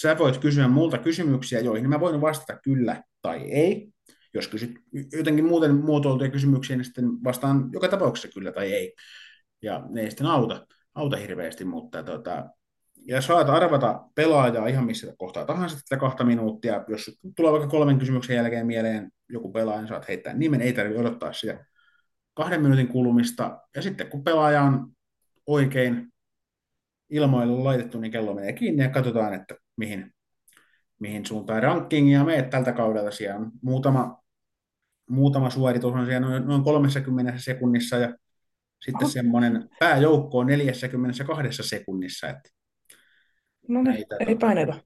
sä 0.00 0.18
voit 0.18 0.38
kysyä 0.38 0.68
multa 0.68 0.98
kysymyksiä, 0.98 1.60
joihin 1.60 1.88
mä 1.88 2.00
voin 2.00 2.20
vastata 2.20 2.60
kyllä 2.64 3.02
tai 3.22 3.50
ei. 3.50 3.92
Jos 4.34 4.48
kysyt 4.48 4.78
jotenkin 5.12 5.44
muuten 5.44 5.74
muotoiltuja 5.74 6.30
kysymyksiä, 6.30 6.76
niin 6.76 6.84
sitten 6.84 7.24
vastaan 7.24 7.70
joka 7.72 7.88
tapauksessa 7.88 8.28
kyllä 8.34 8.52
tai 8.52 8.72
ei. 8.72 8.94
Ja 9.62 9.82
ne 9.88 10.00
ei 10.00 10.10
sitten 10.10 10.26
auta, 10.26 10.66
auta 10.94 11.16
hirveästi, 11.16 11.64
mutta 11.64 12.02
tota, 12.02 12.46
ja 13.06 13.20
saat 13.20 13.48
arvata 13.48 14.04
pelaajaa 14.14 14.66
ihan 14.66 14.84
missä 14.84 15.14
kohtaa 15.18 15.44
tahansa 15.44 15.76
tätä 15.76 16.00
kahta 16.00 16.24
minuuttia. 16.24 16.84
Jos 16.88 17.20
tulee 17.36 17.52
vaikka 17.52 17.68
kolmen 17.68 17.98
kysymyksen 17.98 18.36
jälkeen 18.36 18.66
mieleen 18.66 19.10
joku 19.28 19.52
pelaaja, 19.52 19.80
niin 19.80 19.88
saat 19.88 20.08
heittää 20.08 20.34
nimen, 20.34 20.60
ei 20.60 20.72
tarvitse 20.72 21.00
odottaa 21.00 21.32
sitä 21.32 21.64
kahden 22.34 22.62
minuutin 22.62 22.88
kulumista. 22.88 23.60
Ja 23.76 23.82
sitten 23.82 24.06
kun 24.06 24.24
pelaaja 24.24 24.62
on 24.62 24.92
oikein 25.46 26.12
ilmoille 27.10 27.62
laitettu, 27.62 28.00
niin 28.00 28.12
kello 28.12 28.34
menee 28.34 28.52
kiinni 28.52 28.82
ja 28.82 28.90
katsotaan, 28.90 29.34
että 29.34 29.54
mihin, 29.76 30.14
mihin 30.98 31.26
suuntaan 31.26 31.62
rankingia 31.62 32.24
meet 32.24 32.50
tältä 32.50 32.72
kaudelta. 32.72 33.10
Siellä 33.10 33.38
on 33.38 33.50
muutama, 33.62 34.22
muutama 35.10 35.50
suoritus 35.50 35.94
on 35.94 36.06
siellä 36.06 36.28
noin, 36.28 36.46
noin 36.46 36.64
30 36.64 37.32
sekunnissa 37.36 37.96
ja 37.96 38.14
sitten 38.80 39.06
oh. 39.06 39.12
semmoinen 39.12 39.68
pääjoukko 39.78 40.38
on 40.38 40.46
42 40.46 41.62
sekunnissa. 41.62 42.28
Että 42.28 42.50
no 43.68 43.82
niin, 43.82 43.94
näitä, 43.94 44.16
ei 44.26 44.36
paineita. 44.36 44.80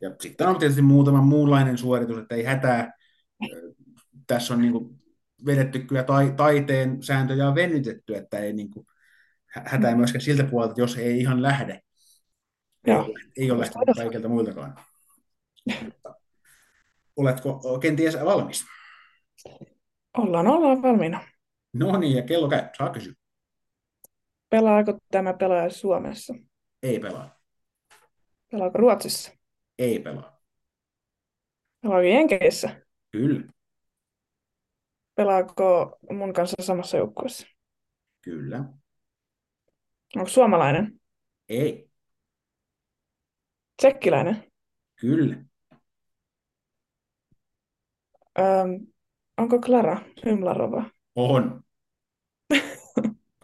Ja 0.00 0.10
sitten 0.20 0.46
on 0.46 0.58
tietysti 0.58 0.82
muutama 0.82 1.22
muunlainen 1.22 1.78
suoritus, 1.78 2.18
että 2.18 2.34
ei 2.34 2.44
hätää. 2.44 2.92
Tässä 4.26 4.54
on 4.54 4.60
niin 4.60 4.72
kuin 4.72 4.98
vedetty 5.46 5.78
kyllä 5.78 6.02
tai, 6.02 6.32
taiteen 6.36 7.02
sääntöjä 7.02 7.48
on 7.48 7.54
venytetty, 7.54 8.16
että 8.16 8.38
ei 8.38 8.52
niin 8.52 8.70
kuin 8.70 8.86
hätää 9.46 9.90
mm. 9.90 9.96
myöskään 9.96 10.22
siltä 10.22 10.44
puolelta, 10.44 10.72
että 10.72 10.80
jos 10.80 10.96
ei 10.96 11.20
ihan 11.20 11.42
lähde. 11.42 11.80
Joo. 12.86 13.14
Ei 13.36 13.50
ole 13.50 13.60
lähtenyt 13.60 13.96
kaikilta 13.96 14.28
muiltakaan. 14.28 14.76
Oletko 17.16 17.78
kenties 17.80 18.18
valmis? 18.24 18.64
Ollaan, 20.18 20.46
ollaan 20.46 20.82
valmiina. 20.82 21.20
No 21.72 21.96
niin, 21.96 22.16
ja 22.16 22.22
kello 22.22 22.48
käy. 22.48 22.62
Saa 22.78 22.90
kysyä. 22.90 23.14
Pelaako 24.54 24.98
tämä 25.10 25.34
pelaaja 25.34 25.70
Suomessa? 25.70 26.34
Ei 26.82 26.98
pelaa. 26.98 27.38
Pelaako 28.50 28.78
Ruotsissa? 28.78 29.32
Ei 29.78 29.98
pelaa. 29.98 30.40
Pelaako 31.80 32.02
Jenkeissä? 32.02 32.82
Kyllä. 33.10 33.52
Pelaako 35.14 35.98
mun 36.10 36.32
kanssa 36.32 36.62
samassa 36.62 36.96
joukkueessa? 36.96 37.46
Kyllä. 38.20 38.64
Onko 40.16 40.28
suomalainen? 40.28 41.00
Ei. 41.48 41.90
Tsekkiläinen? 43.76 44.52
Kyllä. 45.00 45.36
Öm, 48.38 48.86
onko 49.36 49.60
Klara 49.60 50.00
Hymlarova? 50.26 50.90
On. 51.14 51.64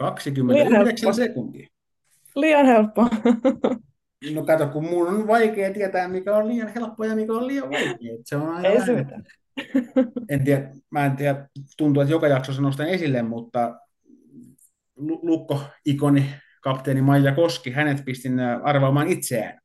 29 0.00 1.14
sekuntia. 1.14 1.68
Liian 2.34 2.66
helppo. 2.66 3.06
No 4.34 4.44
kato, 4.44 4.66
kun 4.66 4.84
mun 4.84 5.08
on 5.08 5.26
vaikea 5.26 5.72
tietää, 5.72 6.08
mikä 6.08 6.36
on 6.36 6.48
liian 6.48 6.72
helppo 6.74 7.04
ja 7.04 7.16
mikä 7.16 7.32
on 7.32 7.46
liian 7.46 7.70
vaikea. 7.70 8.16
Se 8.24 8.36
on 8.36 8.48
aina 8.48 8.68
Ei 8.68 8.80
se 8.80 9.06
En 10.28 10.44
tiedä, 10.44 10.70
mä 10.90 11.06
en 11.06 11.16
tiedä, 11.16 11.48
tuntuu, 11.76 12.00
että 12.02 12.12
joka 12.12 12.28
jaksossa 12.28 12.62
nostan 12.62 12.88
esille, 12.88 13.22
mutta 13.22 13.80
lukko-ikoni 14.96 16.26
kapteeni 16.62 17.02
Maija 17.02 17.34
Koski, 17.34 17.70
hänet 17.70 18.04
pistin 18.04 18.40
äh, 18.40 18.60
arvaamaan 18.64 19.08
itseään. 19.08 19.60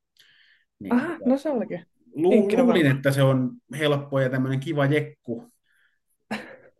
Niin, 0.79 0.93
Aha, 0.93 1.07
tota, 1.07 1.29
no 1.29 1.37
se 1.37 1.49
olikin. 1.49 1.85
Lu, 2.15 2.31
luulin, 2.31 2.91
että 2.91 3.11
se 3.11 3.23
on 3.23 3.51
helppo 3.79 4.19
ja 4.19 4.29
tämmöinen 4.29 4.59
kiva 4.59 4.85
jekku. 4.85 5.51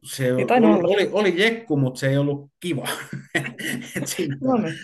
Se 0.05 0.33
oli, 0.33 0.45
oli, 0.83 1.09
oli 1.11 1.41
jekku, 1.41 1.77
mutta 1.77 1.99
se 1.99 2.09
ei 2.09 2.17
ollut 2.17 2.51
kiva. 2.59 2.87
Et 3.95 4.07
siinä 4.07 4.37
no 4.41 4.57
niin. 4.57 4.75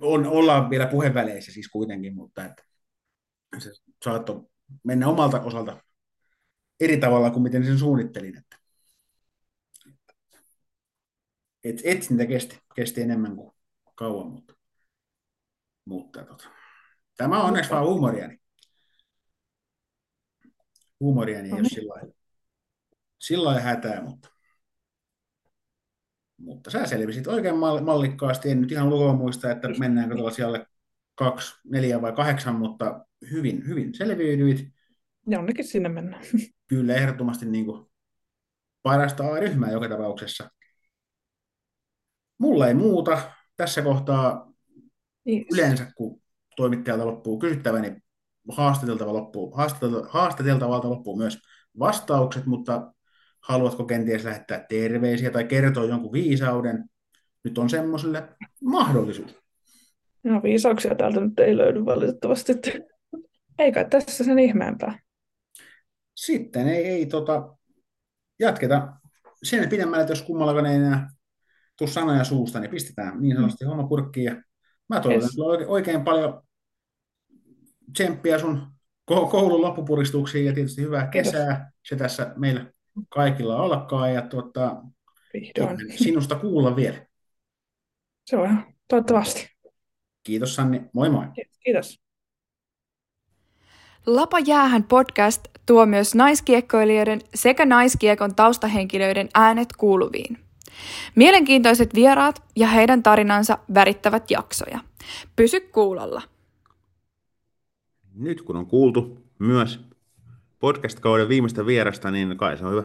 on, 0.00 0.26
ollaan 0.26 0.70
vielä 0.70 0.86
puheväleissä 0.86 1.52
siis 1.52 1.68
kuitenkin, 1.68 2.14
mutta 2.14 2.44
että 2.44 2.64
se 3.58 3.70
saattoi 4.04 4.46
mennä 4.84 5.08
omalta 5.08 5.40
osalta 5.40 5.82
eri 6.80 6.96
tavalla 6.96 7.30
kuin 7.30 7.42
miten 7.42 7.64
sen 7.64 7.78
suunnittelin. 7.78 8.36
Että 8.38 8.56
et, 11.64 11.80
etsintä 11.84 12.26
kesti, 12.26 12.58
kesti 12.74 13.00
enemmän 13.00 13.36
kuin 13.36 13.52
kauan, 13.94 14.26
mutta, 14.26 14.54
mutta 15.84 16.24
tota, 16.24 16.50
tämä 17.16 17.40
on 17.40 17.46
onneksi 17.46 17.70
vaan 17.70 17.86
huumoriani. 17.86 18.40
Huumoriani 21.00 21.48
ei 21.48 21.52
ole 21.52 21.68
sillä 21.68 21.94
lailla, 21.94 22.19
sillä 23.20 23.44
lailla 23.44 23.62
hätää, 23.62 24.02
mutta, 24.02 24.28
mutta 26.36 26.70
sä 26.70 26.86
selvisit 26.86 27.26
oikein 27.26 27.56
mallikkaasti. 27.56 28.50
En 28.50 28.60
nyt 28.60 28.72
ihan 28.72 28.90
lukua 28.90 29.12
muista, 29.12 29.50
että 29.50 29.68
mennäänkö 29.78 30.14
tuolla 30.14 30.66
kaksi, 31.14 31.54
neljä 31.64 32.02
vai 32.02 32.12
kahdeksan, 32.12 32.54
mutta 32.54 33.06
hyvin, 33.30 33.66
hyvin 33.66 33.94
selviydyit. 33.94 34.68
Jonnekin 35.26 35.64
sinne 35.64 35.88
mennään. 35.88 36.22
Kyllä, 36.68 36.94
ehdottomasti 36.94 37.46
niin 37.46 37.64
kuin 37.64 37.86
parasta 38.82 39.32
A-ryhmää 39.32 39.70
joka 39.70 39.88
tapauksessa. 39.88 40.50
Mulla 42.38 42.68
ei 42.68 42.74
muuta 42.74 43.22
tässä 43.56 43.82
kohtaa 43.82 44.52
yes. 45.28 45.46
yleensä, 45.52 45.92
kun 45.96 46.22
toimittajalta 46.56 47.06
loppuu 47.06 47.38
kysyttävä, 47.38 47.80
niin 47.80 48.02
haastateltava 48.48 49.12
loppuu, 49.12 49.54
haastateltavalta 50.08 50.90
loppuu 50.90 51.16
myös 51.16 51.38
vastaukset, 51.78 52.46
mutta 52.46 52.92
haluatko 53.40 53.84
kenties 53.84 54.24
lähettää 54.24 54.66
terveisiä 54.68 55.30
tai 55.30 55.44
kertoa 55.44 55.84
jonkun 55.84 56.12
viisauden? 56.12 56.84
Nyt 57.44 57.58
on 57.58 57.70
semmoiselle 57.70 58.28
mahdollisuus. 58.64 59.36
No 60.24 60.42
viisauksia 60.42 60.94
täältä 60.94 61.20
nyt 61.20 61.38
ei 61.38 61.56
löydy 61.56 61.84
valitettavasti. 61.84 62.52
Ei 63.58 63.72
kai 63.72 63.86
tässä 63.90 64.24
sen 64.24 64.38
ihmeempää. 64.38 64.98
Sitten 66.16 66.68
ei, 66.68 66.84
ei 66.86 67.06
tota, 67.06 67.56
jatketa 68.38 68.92
sen 69.42 69.68
pidemmälle, 69.68 70.06
jos 70.08 70.22
kummallakaan 70.22 70.66
ei 70.66 70.76
enää 70.76 71.10
tuu 71.78 71.86
sanoja 71.86 72.24
suusta, 72.24 72.60
niin 72.60 72.70
pistetään 72.70 73.20
niin 73.20 73.36
sanotusti 73.36 73.64
homma 73.64 73.86
purkkiin. 73.86 74.24
Ja 74.24 74.42
mä 74.88 75.00
toivotan 75.00 75.22
Yes. 75.28 75.38
oikein, 75.38 75.68
oikein 75.68 76.04
paljon 76.04 76.42
tsemppiä 77.92 78.38
sun 78.38 78.62
ko- 79.12 79.30
koulun 79.30 79.60
loppupuristuksiin 79.60 80.46
ja 80.46 80.52
tietysti 80.52 80.82
hyvää 80.82 81.06
Kiitos. 81.06 81.32
kesää. 81.32 81.70
Se 81.88 81.96
tässä 81.96 82.32
meillä 82.36 82.72
kaikilla 83.08 83.56
alkaa 83.56 84.08
ja 84.08 84.22
tuota, 84.22 84.82
Vihdoin. 85.34 85.78
sinusta 85.96 86.34
kuulla 86.34 86.76
vielä. 86.76 87.06
Se 88.24 88.36
on 88.36 88.44
ihan 88.44 88.66
toivottavasti. 88.88 89.50
Kiitos 90.22 90.54
Sanni, 90.54 90.82
moi 90.92 91.10
moi. 91.10 91.24
Kiitos. 91.64 92.00
Lapa 94.06 94.38
jäähän 94.38 94.84
podcast 94.84 95.48
tuo 95.66 95.86
myös 95.86 96.14
naiskiekkoilijoiden 96.14 97.20
sekä 97.34 97.66
naiskiekon 97.66 98.34
taustahenkilöiden 98.34 99.28
äänet 99.34 99.68
kuuluviin. 99.78 100.38
Mielenkiintoiset 101.16 101.94
vieraat 101.94 102.42
ja 102.56 102.66
heidän 102.66 103.02
tarinansa 103.02 103.58
värittävät 103.74 104.30
jaksoja. 104.30 104.78
Pysy 105.36 105.60
kuulolla. 105.60 106.22
Nyt 108.14 108.42
kun 108.42 108.56
on 108.56 108.66
kuultu 108.66 109.18
myös 109.38 109.80
podcast-kauden 110.60 111.28
viimeistä 111.28 111.66
vierasta, 111.66 112.10
niin 112.10 112.38
kai 112.38 112.58
se 112.58 112.66
on 112.66 112.72
hyvä 112.72 112.84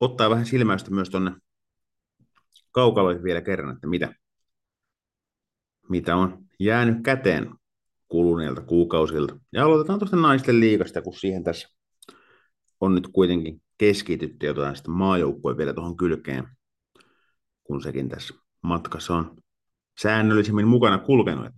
ottaa 0.00 0.30
vähän 0.30 0.46
silmäystä 0.46 0.90
myös 0.90 1.10
tuonne 1.10 1.32
kaukaloihin 2.70 3.22
vielä 3.22 3.40
kerran, 3.40 3.74
että 3.74 3.86
mitä, 3.86 4.14
mitä 5.88 6.16
on 6.16 6.44
jäänyt 6.60 7.02
käteen 7.02 7.54
kuluneilta 8.08 8.60
kuukausilta. 8.60 9.36
Ja 9.52 9.64
aloitetaan 9.64 9.98
tuosta 9.98 10.16
naisten 10.16 10.60
liigasta, 10.60 11.02
kun 11.02 11.14
siihen 11.14 11.44
tässä 11.44 11.68
on 12.80 12.94
nyt 12.94 13.08
kuitenkin 13.12 13.62
keskitytty 13.78 14.46
ja 14.46 14.52
otetaan 14.52 14.76
sitten 14.76 14.94
maajoukkueen 14.94 15.58
vielä 15.58 15.72
tuohon 15.72 15.96
kylkeen, 15.96 16.48
kun 17.64 17.82
sekin 17.82 18.08
tässä 18.08 18.34
matkassa 18.62 19.14
on 19.14 19.36
säännöllisemmin 20.00 20.68
mukana 20.68 20.98
kulkenut. 20.98 21.52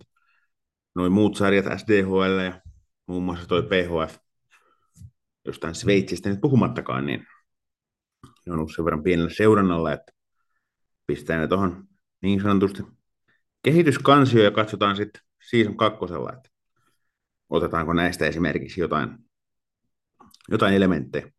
Noin 0.95 1.11
muut 1.11 1.35
sarjat, 1.35 1.65
SDHL 1.79 2.39
ja 2.45 2.61
muun 3.07 3.23
muassa 3.23 3.47
toi 3.47 3.63
PHF, 3.63 4.17
jostain 5.45 5.75
Sveitsistä 5.75 6.29
nyt 6.29 6.41
puhumattakaan, 6.41 7.05
niin 7.05 7.27
ne 8.45 8.53
on 8.53 8.59
ollut 8.59 8.75
sen 8.75 8.85
verran 8.85 9.03
pienellä 9.03 9.33
seurannalla, 9.33 9.93
että 9.93 10.11
pistää 11.07 11.39
ne 11.39 11.47
tuohon 11.47 11.87
niin 12.21 12.41
sanotusti 12.41 12.83
kehityskansioon 13.63 14.45
ja 14.45 14.51
katsotaan 14.51 14.95
sitten 14.95 15.21
season 15.49 15.77
kakkosella, 15.77 16.33
että 16.33 16.49
otetaanko 17.49 17.93
näistä 17.93 18.25
esimerkiksi 18.25 18.81
jotain, 18.81 19.17
jotain 20.49 20.75
elementtejä 20.75 21.31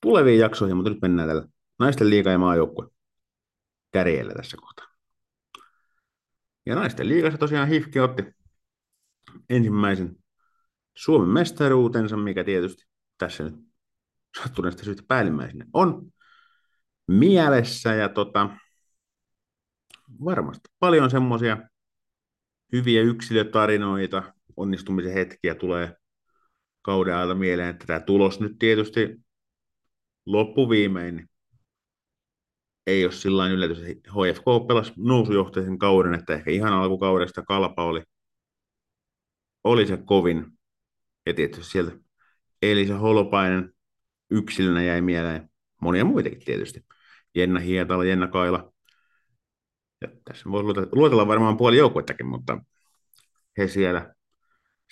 tuleviin 0.00 0.38
jaksoihin, 0.38 0.76
mutta 0.76 0.90
nyt 0.90 1.02
mennään 1.02 1.28
tällä 1.28 1.48
naisten 1.78 2.10
liiga 2.10 2.30
ja 2.30 2.38
maajoukkue 2.38 2.86
kärjellä 3.90 4.34
tässä 4.34 4.56
kohtaa. 4.56 4.86
Ja 6.66 6.74
naisten 6.74 7.08
liigassa 7.08 7.38
tosiaan 7.38 7.68
Hifki 7.68 8.00
otti 8.00 8.22
ensimmäisen 9.50 10.19
Suomen 10.96 11.28
mestaruutensa, 11.28 12.16
mikä 12.16 12.44
tietysti 12.44 12.84
tässä 13.18 13.44
nyt 13.44 13.54
sattuneesta 14.42 14.84
syystä 14.84 15.02
päällimmäisenä 15.08 15.64
on 15.72 16.12
mielessä 17.08 17.94
ja 17.94 18.08
tota, 18.08 18.50
varmasti 20.24 20.68
paljon 20.78 21.10
semmoisia 21.10 21.58
hyviä 22.72 23.02
yksilötarinoita, 23.02 24.34
onnistumisen 24.56 25.12
hetkiä 25.12 25.54
tulee 25.54 25.96
kauden 26.82 27.14
ajalta 27.14 27.34
mieleen, 27.34 27.68
että 27.68 27.86
tämä 27.86 28.00
tulos 28.00 28.40
nyt 28.40 28.58
tietysti 28.58 29.16
loppuviimein 30.26 31.30
ei 32.86 33.04
ole 33.04 33.12
sillä 33.12 33.48
yllätys, 33.48 33.78
että 33.78 34.10
HFK 34.10 34.66
pelasi 34.68 34.92
nousujohteisen 34.96 35.78
kauden, 35.78 36.14
että 36.14 36.34
ehkä 36.34 36.50
ihan 36.50 36.72
alkukaudesta 36.72 37.42
kalpa 37.42 37.84
oli, 37.84 38.02
oli 39.64 39.86
se 39.86 39.96
kovin. 39.96 40.59
Ja 41.26 41.34
tietysti 41.34 41.64
sieltä 41.64 41.92
Elisa 42.62 42.98
Holopainen 42.98 43.72
yksilönä 44.30 44.82
jäi 44.82 45.00
mieleen, 45.00 45.50
monia 45.80 46.04
muitakin 46.04 46.44
tietysti. 46.44 46.84
Jenna 47.34 47.60
Hietala, 47.60 48.04
Jenna 48.04 48.28
Kaila. 48.28 48.72
Ja 50.00 50.08
tässä 50.24 50.50
voi 50.50 50.62
luetella 50.92 51.26
varmaan 51.26 51.56
puoli 51.56 51.76
joukkuettakin, 51.76 52.26
mutta 52.26 52.58
he 53.58 53.68
siellä 53.68 54.14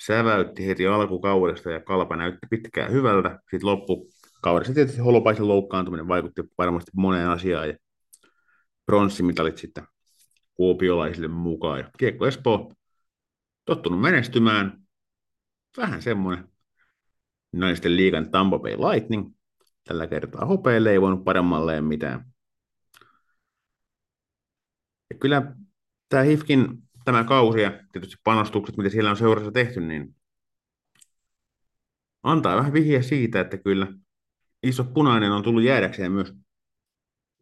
säväytti 0.07 0.67
heti 0.67 0.87
alkukaudesta 0.87 1.71
ja 1.71 1.81
kalpa 1.81 2.17
näytti 2.17 2.47
pitkään 2.51 2.93
hyvältä. 2.93 3.39
Sitten 3.51 3.67
loppukaudessa 3.67 4.75
tietysti 4.75 5.01
Holopaisen 5.01 5.49
loukkaantuminen 5.49 6.09
vaikutti 6.09 6.43
varmasti 6.59 6.91
moneen 6.95 7.29
asiaan 7.29 7.69
ja 7.69 7.75
pronssimitalit 8.87 9.59
sitten 9.59 9.85
kuopiolaisille 10.55 11.29
mukaan. 11.29 11.79
Ja 11.79 11.91
Kiekko 11.99 12.27
Espoo 12.27 12.73
tottunut 13.65 14.01
menestymään. 14.01 14.88
Vähän 15.79 16.03
semmoinen 16.03 16.49
naisten 17.53 17.97
liigan 17.97 18.31
Tampa 18.31 18.59
Bay 18.59 18.73
Lightning. 18.73 19.35
Tällä 19.85 20.07
kertaa 20.07 20.47
hopeille 20.47 20.91
ei 20.91 21.01
voinut 21.01 21.25
paremmalleen 21.25 21.85
mitään. 21.85 22.33
Ja 25.11 25.19
kyllä 25.21 25.57
tämä 26.09 26.23
HIFKin 26.23 26.83
tämä 27.05 27.25
kausi 27.25 27.61
ja 27.61 27.81
tietysti 27.93 28.17
panostukset, 28.25 28.77
mitä 28.77 28.91
siellä 28.91 29.11
on 29.11 29.17
seurassa 29.17 29.53
tehty, 29.53 29.81
niin 29.81 30.17
antaa 32.23 32.57
vähän 32.57 32.73
vihjeä 32.73 33.03
siitä, 33.03 33.41
että 33.41 33.59
kyllä 33.59 33.87
iso 34.63 34.85
punainen 34.85 35.33
on 35.33 35.43
tullut 35.43 35.63
jäädäkseen 35.63 36.13
myös 36.13 36.35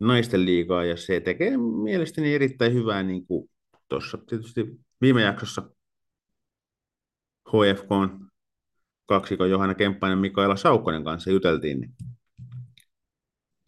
naisten 0.00 0.44
liigaa, 0.44 0.84
ja 0.84 0.96
se 0.96 1.20
tekee 1.20 1.56
mielestäni 1.56 2.34
erittäin 2.34 2.74
hyvää, 2.74 3.02
niin 3.02 3.26
kuin 3.26 3.50
tuossa 3.88 4.18
tietysti 4.18 4.80
viime 5.00 5.22
jaksossa 5.22 5.70
HFK 7.48 7.92
on 7.92 8.25
kaksikon 9.06 9.50
Johanna 9.50 9.74
Kemppainen 9.74 10.18
Mikaela 10.18 10.56
Saukkonen 10.56 11.04
kanssa 11.04 11.30
juteltiin, 11.30 11.80
niin 11.80 11.90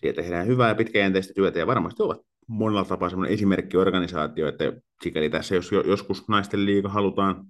siellä 0.01 0.23
tehdään 0.23 0.47
hyvää 0.47 0.69
ja 0.69 0.75
pitkäjänteistä 0.75 1.35
työtä, 1.35 1.59
ja 1.59 1.67
varmasti 1.67 2.03
ovat 2.03 2.21
monella 2.47 2.85
tapaa 2.85 3.11
semmoinen 3.11 3.35
esimerkkiorganisaatio, 3.35 4.49
että 4.49 4.65
sikäli 5.03 5.31
tässä, 5.31 5.55
jos 5.55 5.71
joskus 5.73 6.29
naisten 6.29 6.67
liiga 6.67 6.89
halutaan 6.89 7.47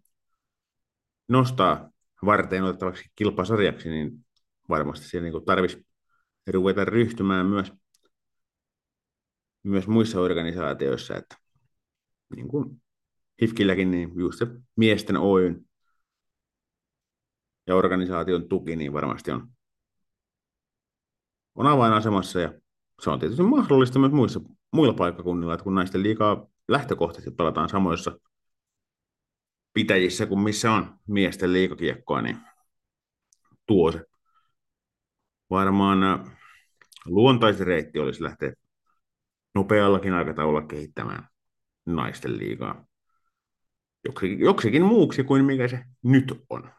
nostaa 1.28 1.90
varteen 2.24 2.64
otettavaksi 2.64 3.04
kilpasarjaksi, 3.16 3.88
niin 3.88 4.26
varmasti 4.68 5.08
siellä 5.08 5.30
niin 5.30 5.44
tarvitsisi 5.44 5.86
ruveta 6.46 6.84
ryhtymään 6.84 7.46
myös, 7.46 7.72
myös 9.62 9.86
muissa 9.86 10.20
organisaatioissa, 10.20 11.16
että 11.16 11.36
niin 12.36 12.48
kuin 12.48 12.82
HIFKilläkin, 13.40 13.90
niin 13.90 14.12
just 14.16 14.38
se 14.38 14.46
miesten 14.76 15.16
Oyn 15.16 15.67
ja 17.68 17.76
organisaation 17.76 18.48
tuki, 18.48 18.76
niin 18.76 18.92
varmasti 18.92 19.30
on, 19.30 19.48
on 21.54 21.66
avainasemassa 21.66 22.40
ja 22.40 22.52
se 23.02 23.10
on 23.10 23.18
tietysti 23.18 23.42
mahdollista 23.42 23.98
myös 23.98 24.12
muissa, 24.12 24.40
muilla 24.72 24.94
paikkakunnilla, 24.94 25.54
että 25.54 25.64
kun 25.64 25.74
naisten 25.74 26.02
liikaa 26.02 26.46
lähtökohtaisesti 26.68 27.30
pelataan 27.30 27.68
samoissa 27.68 28.18
pitäjissä 29.72 30.26
kuin 30.26 30.40
missä 30.40 30.72
on 30.72 30.98
miesten 31.06 31.52
liikakiekkoa, 31.52 32.22
niin 32.22 32.38
tuo 33.66 33.92
se 33.92 34.04
varmaan 35.50 35.98
luontaisin 37.06 37.66
reitti 37.66 37.98
olisi 37.98 38.22
lähteä 38.22 38.52
nopeallakin 39.54 40.12
aikataululla 40.12 40.62
kehittämään 40.62 41.28
naisten 41.86 42.38
liigaa 42.38 42.86
joksikin, 44.04 44.40
joksikin 44.40 44.84
muuksi 44.84 45.24
kuin 45.24 45.44
mikä 45.44 45.68
se 45.68 45.84
nyt 46.02 46.44
on. 46.50 46.70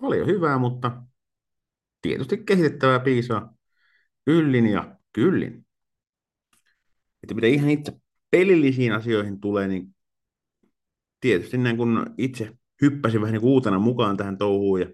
Paljon 0.00 0.26
hyvää, 0.26 0.58
mutta 0.58 1.02
tietysti 2.02 2.38
kehitettävää 2.38 3.00
piisaa 3.00 3.54
yllin 4.26 4.66
ja 4.66 4.96
kyllin. 5.12 5.66
Että 7.22 7.34
mitä 7.34 7.46
ihan 7.46 7.70
itse 7.70 7.92
pelillisiin 8.30 8.92
asioihin 8.92 9.40
tulee, 9.40 9.68
niin 9.68 9.94
tietysti 11.20 11.58
näin 11.58 11.76
kun 11.76 12.14
itse 12.18 12.52
hyppäsin 12.82 13.20
vähän 13.20 13.32
niin 13.32 13.44
uutena 13.44 13.78
mukaan 13.78 14.16
tähän 14.16 14.38
touhuun 14.38 14.80
ja 14.80 14.86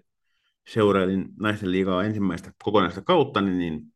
seurailin 0.67 1.25
naisten 1.39 1.71
liigaa 1.71 2.03
ensimmäistä 2.03 2.51
kokonaista 2.63 3.01
kautta, 3.01 3.41
niin, 3.41 3.57
niin 3.57 3.93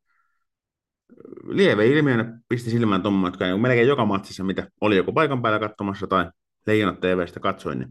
lieve 1.43 1.87
ilmiönä 1.87 2.39
pisti 2.49 2.69
silmään 2.69 3.01
tuommoinen, 3.01 3.33
jotka 3.33 3.45
niin 3.45 3.61
melkein 3.61 3.87
joka 3.87 4.05
matsissa, 4.05 4.43
mitä 4.43 4.71
oli 4.81 4.97
joko 4.97 5.13
paikan 5.13 5.41
päällä 5.41 5.59
katsomassa 5.59 6.07
tai 6.07 6.31
Leijonat 6.67 6.99
TVstä 6.99 7.39
katsoin, 7.39 7.79
niin 7.79 7.89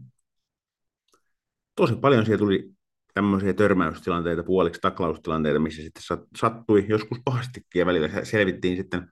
tosi 1.75 1.95
paljon 1.95 2.25
siellä 2.25 2.39
tuli 2.39 2.76
tämmöisiä 3.17 3.53
törmäystilanteita, 3.53 4.43
puoliksi 4.43 4.81
taklaustilanteita, 4.81 5.59
missä 5.59 5.81
sitten 5.81 6.03
sattui 6.37 6.85
joskus 6.89 7.17
pahastikin 7.25 7.79
ja 7.79 7.85
välillä 7.85 8.25
selvittiin 8.25 8.77
sitten 8.77 9.11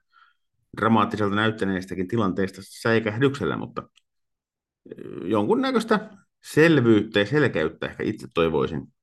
dramaattiselta 0.78 1.36
näyttäneistäkin 1.36 2.08
tilanteista 2.08 2.62
säikähdyksellä, 2.64 3.58
mutta 3.58 3.90
jonkunnäköistä 5.24 6.10
selvyyttä 6.44 7.20
ja 7.20 7.26
selkeyttä 7.26 7.86
ehkä 7.86 8.04
itse 8.04 8.28
toivoisin. 8.34 8.94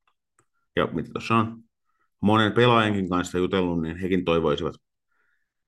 Ja 0.76 0.86
mitä 0.86 1.08
tuossa 1.12 1.34
on 1.34 1.62
monen 2.20 2.52
pelaajankin 2.52 3.08
kanssa 3.08 3.38
jutellut, 3.38 3.82
niin 3.82 3.96
hekin 3.96 4.24
toivoisivat 4.24 4.74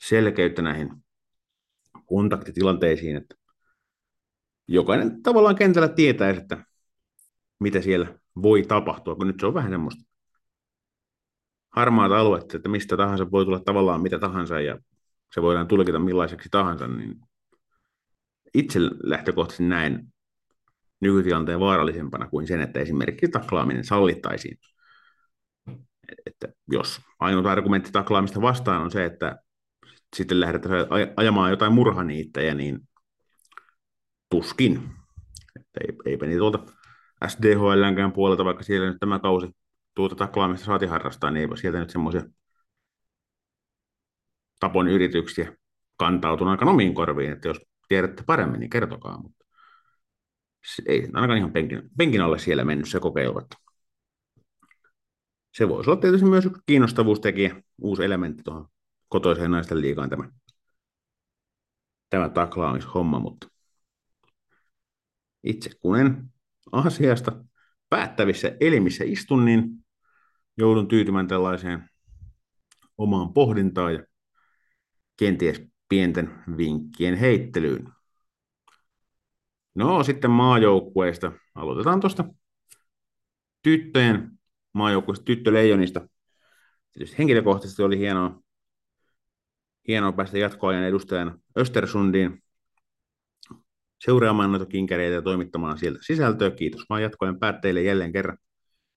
selkeyttä 0.04 0.62
näihin 0.62 0.90
kontaktitilanteisiin, 2.06 3.16
että 3.16 3.34
jokainen 4.68 5.22
tavallaan 5.22 5.56
kentällä 5.56 5.88
tietäisi, 5.88 6.40
että 6.40 6.64
mitä 7.60 7.80
siellä 7.80 8.23
voi 8.42 8.62
tapahtua, 8.62 9.14
kun 9.14 9.26
nyt 9.26 9.40
se 9.40 9.46
on 9.46 9.54
vähän 9.54 9.70
semmoista 9.70 10.04
harmaata 11.70 12.18
aluetta, 12.18 12.56
että 12.56 12.68
mistä 12.68 12.96
tahansa 12.96 13.30
voi 13.30 13.44
tulla 13.44 13.60
tavallaan 13.60 14.02
mitä 14.02 14.18
tahansa 14.18 14.60
ja 14.60 14.78
se 15.34 15.42
voidaan 15.42 15.68
tulkita 15.68 15.98
millaiseksi 15.98 16.48
tahansa, 16.50 16.86
niin 16.88 17.14
itse 18.54 18.78
lähtökohtaisesti 19.02 19.64
näin 19.64 20.14
nykytilanteen 21.00 21.60
vaarallisempana 21.60 22.28
kuin 22.28 22.46
sen, 22.46 22.60
että 22.60 22.80
esimerkiksi 22.80 23.28
taklaaminen 23.28 23.84
sallittaisiin. 23.84 24.58
Että 26.26 26.48
jos 26.72 27.00
ainut 27.20 27.46
argumentti 27.46 27.92
taklaamista 27.92 28.40
vastaan 28.40 28.82
on 28.82 28.90
se, 28.90 29.04
että 29.04 29.38
sitten 30.16 30.40
lähdetään 30.40 30.86
ajamaan 31.16 31.50
jotain 31.50 31.72
murhaniittäjä, 31.72 32.54
niin 32.54 32.88
tuskin. 34.30 34.90
Että 35.60 35.80
eipä 36.06 36.26
niitä 36.26 36.38
tuolta 36.38 36.58
SDHLnkään 37.28 38.12
puolelta, 38.12 38.44
vaikka 38.44 38.62
siellä 38.62 38.88
nyt 38.88 39.00
tämä 39.00 39.18
kausi 39.18 39.46
tuota 39.94 40.14
taklaamista 40.14 40.66
saati 40.66 40.86
harrastaa, 40.86 41.30
niin 41.30 41.40
eipä 41.40 41.56
sieltä 41.56 41.78
nyt 41.78 41.90
semmoisia 41.90 42.22
tapon 44.60 44.88
yrityksiä 44.88 45.56
kantautunut 45.96 46.50
aika 46.50 46.70
omiin 46.70 46.94
korviin, 46.94 47.32
että 47.32 47.48
jos 47.48 47.60
tiedätte 47.88 48.22
paremmin, 48.26 48.60
niin 48.60 48.70
kertokaa, 48.70 49.22
mutta 49.22 49.44
ei 50.86 51.08
ainakaan 51.12 51.38
ihan 51.38 51.52
penkin, 51.52 51.90
penkin 51.98 52.20
alle 52.20 52.38
siellä 52.38 52.64
mennyt 52.64 52.88
se 52.88 53.00
kokeilu. 53.00 53.40
Se 55.54 55.68
voisi 55.68 55.90
olla 55.90 56.00
tietysti 56.00 56.26
myös 56.26 56.46
yksi 56.46 56.62
kiinnostavuustekijä, 56.66 57.62
uusi 57.78 58.04
elementti 58.04 58.42
tuohon 58.42 58.68
kotoiseen 59.08 59.50
naisten 59.50 59.80
liigaan 59.80 60.10
tämä, 60.10 60.28
tämä 62.10 62.28
taklaamishomma, 62.28 63.18
mutta 63.18 63.46
itse 65.44 65.70
kun 65.80 65.98
en 65.98 66.33
asiasta 66.72 67.44
päättävissä 67.88 68.56
elimissä 68.60 69.04
istun, 69.04 69.44
niin 69.44 69.86
joudun 70.56 70.88
tyytymään 70.88 71.28
tällaiseen 71.28 71.90
omaan 72.98 73.32
pohdintaan 73.32 73.94
ja 73.94 74.04
kenties 75.16 75.62
pienten 75.88 76.30
vinkkien 76.56 77.14
heittelyyn. 77.14 77.88
No 79.74 80.04
sitten 80.04 80.30
maajoukkueista. 80.30 81.32
Aloitetaan 81.54 82.00
tuosta 82.00 82.24
tyttöjen 83.62 84.30
maajoukkueesta, 84.72 85.24
tyttöleijonista. 85.24 86.08
Tietysti 86.92 87.18
henkilökohtaisesti 87.18 87.82
oli 87.82 87.98
hienoa, 87.98 88.42
hienoa 89.88 90.12
päästä 90.12 90.38
jatkoajan 90.38 90.84
edustajana 90.84 91.38
Östersundiin 91.58 92.43
seuraamaan 94.04 94.50
noita 94.50 94.66
kinkereitä 94.66 95.14
ja 95.14 95.22
toimittamaan 95.22 95.78
sieltä 95.78 95.98
sisältöä. 96.02 96.50
Kiitos 96.50 96.86
vaan 96.90 97.02
jatkojen 97.02 97.38
päättäjille 97.38 97.82
jälleen 97.82 98.12
kerran 98.12 98.38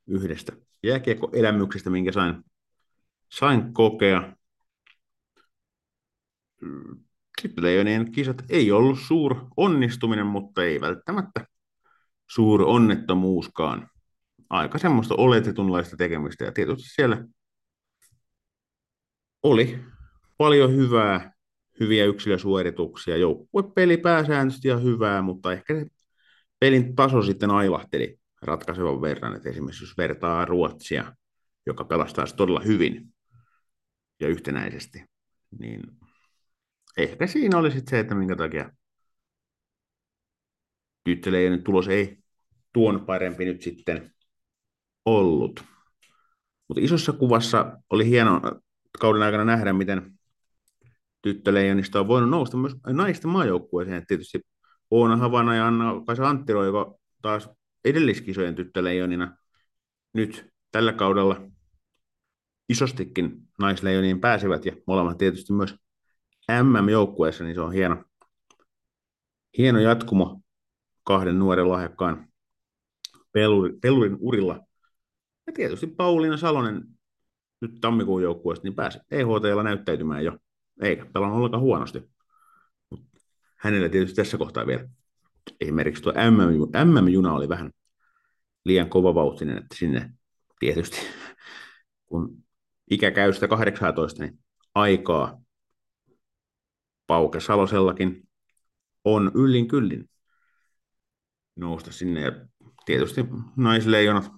yhdestä 0.07 0.53
jääkiekkoelämyksestä, 0.83 1.89
minkä 1.89 2.11
sain, 2.11 2.43
sain 3.31 3.73
kokea. 3.73 4.35
Tyttöleijonien 7.41 8.11
kisat 8.11 8.43
ei 8.49 8.71
ollut 8.71 8.99
suur 8.99 9.47
onnistuminen, 9.57 10.25
mutta 10.25 10.63
ei 10.63 10.81
välttämättä 10.81 11.47
suur 12.29 12.61
onnettomuuskaan. 12.61 13.89
Aika 14.49 14.77
semmoista 14.77 15.15
oletetunlaista 15.17 15.97
tekemistä 15.97 16.45
ja 16.45 16.51
tietysti 16.51 16.89
siellä 16.89 17.27
oli 19.43 19.79
paljon 20.37 20.75
hyvää, 20.75 21.33
hyviä 21.79 22.05
yksilösuorituksia. 22.05 23.17
Joukkuepeli 23.17 23.97
pääsääntöisesti 23.97 24.67
ja 24.67 24.77
hyvää, 24.77 25.21
mutta 25.21 25.53
ehkä 25.53 25.75
se 25.75 25.85
pelin 26.59 26.95
taso 26.95 27.21
sitten 27.21 27.51
ailahteli 27.51 28.19
ratkaisevan 28.41 29.01
verran. 29.01 29.35
Että 29.35 29.49
esimerkiksi 29.49 29.83
jos 29.83 29.97
vertaa 29.97 30.45
Ruotsia, 30.45 31.15
joka 31.65 31.83
pelastaa 31.83 32.25
todella 32.37 32.59
hyvin 32.59 33.13
ja 34.19 34.27
yhtenäisesti, 34.27 35.03
niin 35.59 35.81
ehkä 36.97 37.27
siinä 37.27 37.57
oli 37.57 37.71
sitten 37.71 37.89
se, 37.89 37.99
että 37.99 38.15
minkä 38.15 38.35
takia 38.35 38.71
tyttöleijonen 41.03 41.63
tulos 41.63 41.87
ei 41.87 42.17
tuon 42.73 43.05
parempi 43.05 43.45
nyt 43.45 43.61
sitten 43.61 44.13
ollut. 45.05 45.63
Mutta 46.67 46.81
isossa 46.81 47.13
kuvassa 47.13 47.77
oli 47.89 48.05
hieno 48.05 48.41
kauden 48.99 49.21
aikana 49.21 49.45
nähdä, 49.45 49.73
miten 49.73 50.16
tyttöleijonista 51.33 51.99
on 51.99 52.07
voinut 52.07 52.29
nousta 52.29 52.57
myös 52.57 52.75
naisten 52.87 53.31
maajoukkueeseen. 53.31 54.05
Tietysti 54.07 54.41
Oona 54.91 55.17
Havana 55.17 55.55
ja 55.55 55.67
Anna 55.67 55.93
Kaisa 56.07 56.29
Anttiro, 56.29 56.65
joka 56.65 56.95
taas 57.21 57.49
edelliskisojen 57.85 58.55
tyttöleijonina 58.55 59.37
nyt 60.13 60.49
tällä 60.71 60.93
kaudella 60.93 61.41
isostikin 62.69 63.41
naisleijoniin 63.59 64.19
pääsevät 64.19 64.65
ja 64.65 64.71
molemmat 64.87 65.17
tietysti 65.17 65.53
myös 65.53 65.75
MM-joukkueessa, 66.63 67.43
niin 67.43 67.55
se 67.55 67.61
on 67.61 67.71
hieno, 67.71 68.03
hieno 69.57 69.79
jatkumo 69.79 70.41
kahden 71.03 71.39
nuoren 71.39 71.69
lahjakkaan 71.69 72.27
pelurin, 73.31 73.79
pelurin 73.81 74.17
urilla. 74.19 74.59
Ja 75.47 75.53
tietysti 75.53 75.87
Pauliina 75.87 76.37
Salonen 76.37 76.83
nyt 77.61 77.71
tammikuun 77.81 78.23
joukkueesta, 78.23 78.63
niin 78.63 78.75
pääsi 78.75 78.99
EHTlla 79.11 79.63
näyttäytymään 79.63 80.25
jo, 80.25 80.37
eikä 80.81 81.05
pelannut 81.13 81.37
ollenkaan 81.37 81.63
huonosti. 81.63 82.03
Mut 82.89 83.05
hänellä 83.55 83.89
tietysti 83.89 84.15
tässä 84.15 84.37
kohtaa 84.37 84.67
vielä 84.67 84.89
esimerkiksi 85.61 86.03
tuo 86.03 86.13
MM-juna 86.85 87.33
oli 87.33 87.49
vähän 87.49 87.71
liian 88.65 88.89
kova 88.89 89.15
vauhtinen, 89.15 89.57
että 89.57 89.75
sinne 89.75 90.13
tietysti 90.59 90.97
kun 92.05 92.43
ikä 92.91 93.11
käy 93.11 93.33
sitä 93.33 93.47
18, 93.47 94.23
niin 94.23 94.39
aikaa 94.75 95.41
Pauke 97.07 97.39
Salosellakin 97.39 98.29
on 99.03 99.31
yllin 99.35 99.67
kyllin 99.67 100.09
nousta 101.55 101.91
sinne. 101.91 102.21
Ja 102.21 102.31
tietysti 102.85 103.25
naisleijonat 103.55 104.31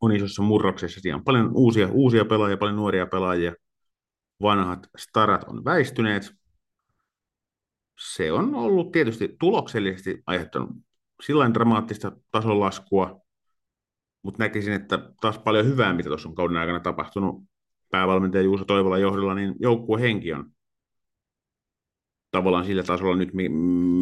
on 0.00 0.12
isossa 0.12 0.42
murroksessa. 0.42 1.00
Siellä 1.00 1.16
on 1.16 1.24
paljon 1.24 1.50
uusia, 1.54 1.88
uusia 1.92 2.24
pelaajia, 2.24 2.56
paljon 2.56 2.76
nuoria 2.76 3.06
pelaajia. 3.06 3.54
Vanhat 4.42 4.88
starat 4.98 5.44
on 5.44 5.64
väistyneet. 5.64 6.34
Se 7.98 8.32
on 8.32 8.54
ollut 8.54 8.92
tietysti 8.92 9.36
tuloksellisesti 9.40 10.22
aiheuttanut 10.26 10.70
sillä 11.22 11.54
dramaattista 11.54 12.12
tason 12.30 12.60
mutta 14.22 14.42
näkisin, 14.42 14.72
että 14.72 15.12
taas 15.20 15.38
paljon 15.38 15.66
hyvää, 15.66 15.94
mitä 15.94 16.08
tuossa 16.08 16.28
on 16.28 16.34
kauden 16.34 16.56
aikana 16.56 16.80
tapahtunut 16.80 17.44
päävalmentaja 17.90 18.42
Juuso 18.42 18.64
Toivola 18.64 18.98
johdolla, 18.98 19.34
niin 19.34 19.54
joukkuehenki 19.60 20.32
on 20.32 20.50
tavallaan 22.30 22.64
sillä 22.64 22.82
tasolla 22.82 23.16
nyt, 23.16 23.30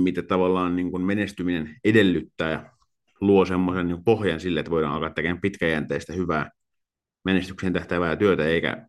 mitä 0.03 0.23
tavallaan 0.23 0.77
niin 0.77 0.91
kuin 0.91 1.03
menestyminen 1.03 1.77
edellyttää 1.85 2.51
ja 2.51 2.71
luo 3.21 3.45
semmoisen 3.45 3.89
niin 3.89 4.05
pohjan 4.05 4.41
sille, 4.41 4.61
että 4.61 4.71
voidaan 4.71 4.93
alkaa 4.93 5.11
tekemään 5.11 5.41
pitkäjänteistä 5.41 6.13
hyvää 6.13 6.51
menestykseen 7.25 7.73
tähtävää 7.73 8.17
työtä, 8.17 8.45
eikä 8.45 8.87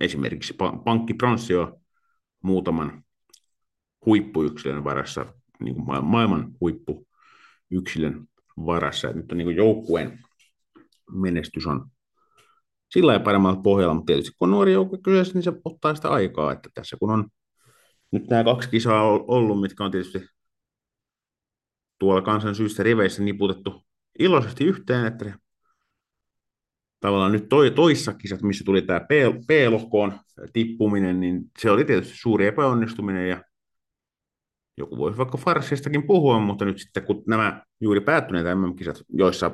esimerkiksi 0.00 0.54
pankki 0.84 1.14
Pronssio 1.14 1.80
muutaman 2.42 3.04
huippuyksilön 4.06 4.84
varassa, 4.84 5.26
niin 5.60 5.74
kuin 5.74 6.04
maailman 6.04 6.52
huippuyksilön 6.60 8.26
varassa. 8.66 9.08
Että 9.08 9.20
nyt 9.20 9.32
on 9.32 9.38
niin 9.38 9.56
joukkueen 9.56 10.18
menestys 11.12 11.66
on 11.66 11.90
sillä 12.90 13.06
lailla 13.06 13.24
paremmalla 13.24 13.60
pohjalla, 13.62 13.94
mutta 13.94 14.06
tietysti 14.06 14.36
kun 14.38 14.46
on 14.46 14.50
nuori 14.50 14.72
joukkue 14.72 14.98
kyseessä, 15.02 15.34
niin 15.34 15.42
se 15.42 15.52
ottaa 15.64 15.94
sitä 15.94 16.08
aikaa, 16.08 16.52
että 16.52 16.68
tässä 16.74 16.96
kun 17.00 17.10
on 17.10 17.28
nyt 18.12 18.28
nämä 18.28 18.44
kaksi 18.44 18.70
kisaa 18.70 19.02
ollut, 19.04 19.60
mitkä 19.60 19.84
on 19.84 19.90
tietysti 19.90 20.18
tuolla 21.98 22.22
kansan 22.22 22.54
syystä 22.54 22.82
riveissä 22.82 23.22
niputettu 23.22 23.82
iloisesti 24.18 24.64
yhteen, 24.64 25.06
että 25.06 25.38
tavallaan 27.00 27.32
nyt 27.32 27.48
toi, 27.48 27.70
toissa 27.70 28.14
kisat, 28.14 28.42
missä 28.42 28.64
tuli 28.64 28.82
tämä 28.82 29.00
P-lohkoon 29.46 30.20
tippuminen, 30.52 31.20
niin 31.20 31.40
se 31.58 31.70
oli 31.70 31.84
tietysti 31.84 32.16
suuri 32.16 32.46
epäonnistuminen 32.46 33.28
ja 33.28 33.44
joku 34.76 34.96
voisi 34.96 35.18
vaikka 35.18 35.38
farsistakin 35.38 36.06
puhua, 36.06 36.40
mutta 36.40 36.64
nyt 36.64 36.78
sitten 36.78 37.02
kun 37.02 37.22
nämä 37.26 37.62
juuri 37.80 38.00
päättyneet 38.00 38.58
MM-kisat, 38.58 39.02
joissa 39.08 39.50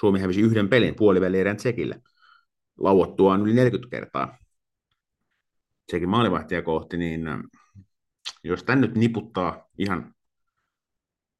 Suomi 0.00 0.20
hävisi 0.20 0.40
yhden 0.40 0.68
pelin 0.68 0.94
puoliväliin 0.96 1.56
Tsekille 1.56 2.02
lauottuaan 2.78 3.42
yli 3.42 3.54
40 3.54 3.96
kertaa 3.96 4.38
Tsekin 5.86 6.08
maalivahtia 6.08 6.62
kohti, 6.62 6.96
niin 6.96 7.22
jos 8.44 8.64
tän 8.64 8.80
nyt 8.80 8.94
niputtaa 8.94 9.68
ihan 9.78 10.14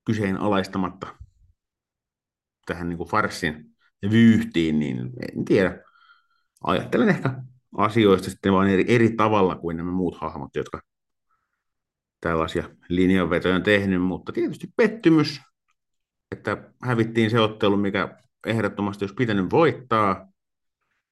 kyseenalaistamatta 0.05 1.07
tähän 2.67 2.89
niin 2.89 2.97
kuin 2.97 3.09
farssin 3.09 3.55
ja 3.55 3.74
vyyhtiin, 4.11 4.79
niin 4.79 4.99
en 4.99 5.45
tiedä. 5.45 5.83
Ajattelen 6.65 7.09
ehkä 7.09 7.43
asioista 7.77 8.31
sitten 8.31 8.53
vain 8.53 8.71
eri, 8.71 8.85
eri 8.89 9.17
tavalla 9.17 9.57
kuin 9.57 9.77
nämä 9.77 9.93
muut 9.93 10.17
hahmot, 10.21 10.57
jotka 10.57 10.81
tällaisia 12.21 12.71
linjanvetoja 12.89 13.55
on 13.57 13.63
tehnyt, 13.63 14.03
mutta 14.03 14.33
tietysti 14.33 14.69
pettymys, 14.77 15.41
että 16.33 16.71
hävittiin 16.83 17.31
se 17.31 17.41
ottelu, 17.41 17.77
mikä 17.77 18.19
ehdottomasti 18.47 19.05
olisi 19.05 19.15
pitänyt 19.15 19.51
voittaa, 19.51 20.29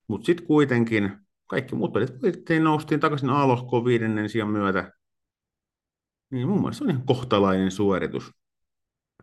mutta 0.09 0.27
sitten 0.27 0.47
kuitenkin 0.47 1.19
kaikki 1.47 1.75
muut 1.75 1.93
pelit 1.93 2.23
voitettiin, 2.23 2.65
noustiin 2.65 3.01
takaisin 3.01 3.31
A-lohkoon 3.31 3.85
viidennen 3.85 4.29
sijan 4.29 4.49
myötä, 4.49 4.93
niin 6.31 6.49
mun 6.49 6.61
mielestä 6.61 6.79
se 6.79 6.85
on 6.85 6.91
ihan 6.91 7.07
kohtalainen 7.07 7.71
suoritus. 7.71 8.31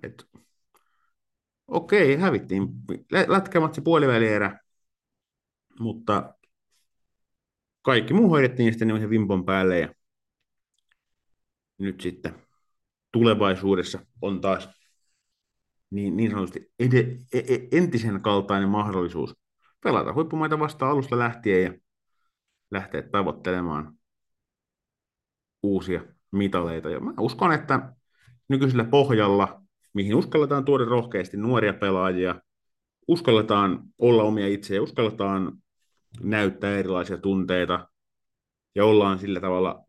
Et, 0.03 0.25
okei, 1.69 2.17
hävittiin 2.17 2.67
lätkämatsi 3.27 3.81
puolivälierä, 3.81 4.59
mutta 5.79 6.33
kaikki 7.81 8.13
muu 8.13 8.29
hoidettiin 8.29 8.73
sitten 8.73 8.87
niin 8.87 9.09
vimpon 9.09 9.45
päälle 9.45 9.79
ja 9.79 9.93
nyt 11.77 12.01
sitten 12.01 12.35
tulevaisuudessa 13.11 13.99
on 14.21 14.41
taas 14.41 14.69
niin, 15.91 16.17
niin 16.17 16.31
sanotusti 16.31 16.71
ed- 16.79 17.19
e, 17.33 17.39
e, 17.39 17.67
entisen 17.71 18.21
kaltainen 18.21 18.69
mahdollisuus 18.69 19.35
pelata 19.83 20.13
huippumaita 20.13 20.59
vasta 20.59 20.89
alusta 20.89 21.19
lähtien 21.19 21.63
ja 21.63 21.73
lähteä 22.71 23.01
tavoittelemaan 23.01 23.99
uusia 25.63 26.01
mitaleita. 26.31 26.89
Ja 26.89 26.99
mä 26.99 27.13
uskon, 27.19 27.51
että 27.51 27.93
nykyisellä 28.47 28.83
pohjalla, 28.83 29.58
mihin 29.93 30.15
uskalletaan 30.15 30.65
tuoda 30.65 30.85
rohkeasti 30.85 31.37
nuoria 31.37 31.73
pelaajia, 31.73 32.35
uskalletaan 33.07 33.83
olla 33.97 34.23
omia 34.23 34.47
itse 34.47 34.75
ja 34.75 34.81
uskalletaan 34.81 35.57
näyttää 36.21 36.77
erilaisia 36.77 37.17
tunteita 37.17 37.87
ja 38.75 38.85
ollaan 38.85 39.19
sillä 39.19 39.39
tavalla 39.39 39.85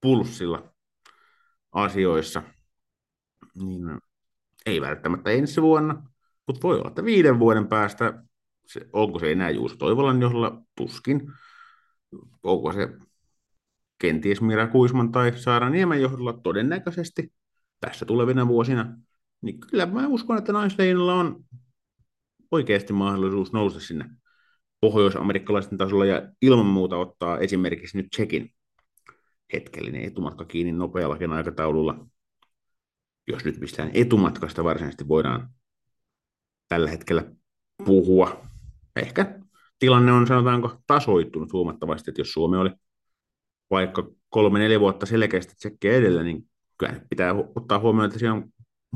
pulssilla 0.00 0.74
asioissa, 1.72 2.42
niin 3.54 3.98
ei 4.66 4.80
välttämättä 4.80 5.30
ensi 5.30 5.62
vuonna, 5.62 6.02
mutta 6.46 6.62
voi 6.62 6.76
olla, 6.78 6.88
että 6.88 7.04
viiden 7.04 7.38
vuoden 7.38 7.68
päästä, 7.68 8.22
se, 8.66 8.80
onko 8.92 9.18
se 9.18 9.32
enää 9.32 9.50
Juuso 9.50 9.76
Toivolan 9.76 10.22
johdolla, 10.22 10.62
tuskin, 10.76 11.32
onko 12.42 12.72
se 12.72 12.88
kenties 13.98 14.40
Mira 14.40 14.66
Kuisman 14.66 15.12
tai 15.12 15.38
Saara 15.38 15.70
Niemen 15.70 16.02
johdolla? 16.02 16.32
Todennäköisesti 16.32 17.32
tässä 17.80 18.04
tulevina 18.04 18.48
vuosina, 18.48 18.98
niin 19.42 19.60
kyllä 19.60 19.86
mä 19.86 20.06
uskon, 20.06 20.38
että 20.38 20.52
naisleijonilla 20.52 21.14
on 21.14 21.44
oikeasti 22.50 22.92
mahdollisuus 22.92 23.52
nousta 23.52 23.80
sinne 23.80 24.04
pohjois-amerikkalaisten 24.80 25.78
tasolla 25.78 26.06
ja 26.06 26.32
ilman 26.42 26.66
muuta 26.66 26.96
ottaa 26.96 27.38
esimerkiksi 27.38 27.96
nyt 27.96 28.06
Tsekin 28.10 28.54
hetkellinen 29.52 30.04
etumatka 30.04 30.44
kiinni 30.44 30.72
nopeallakin 30.72 31.32
aikataululla. 31.32 32.06
Jos 33.28 33.44
nyt 33.44 33.60
mistään 33.60 33.90
etumatkasta 33.94 34.64
varsinaisesti 34.64 35.08
voidaan 35.08 35.50
tällä 36.68 36.90
hetkellä 36.90 37.24
puhua. 37.84 38.46
Ehkä 38.96 39.40
tilanne 39.78 40.12
on 40.12 40.26
sanotaanko 40.26 40.82
tasoittunut 40.86 41.52
huomattavasti, 41.52 42.10
että 42.10 42.20
jos 42.20 42.32
Suomi 42.32 42.56
oli 42.56 42.70
vaikka 43.70 44.10
kolme-neljä 44.28 44.80
vuotta 44.80 45.06
selkeästi 45.06 45.54
tsekkiä 45.54 45.92
edellä, 45.92 46.22
niin 46.22 46.48
kyllä 46.78 47.00
pitää 47.10 47.34
ottaa 47.56 47.78
huomioon, 47.78 48.06
että 48.06 48.18
siellä 48.18 48.36
on 48.36 48.48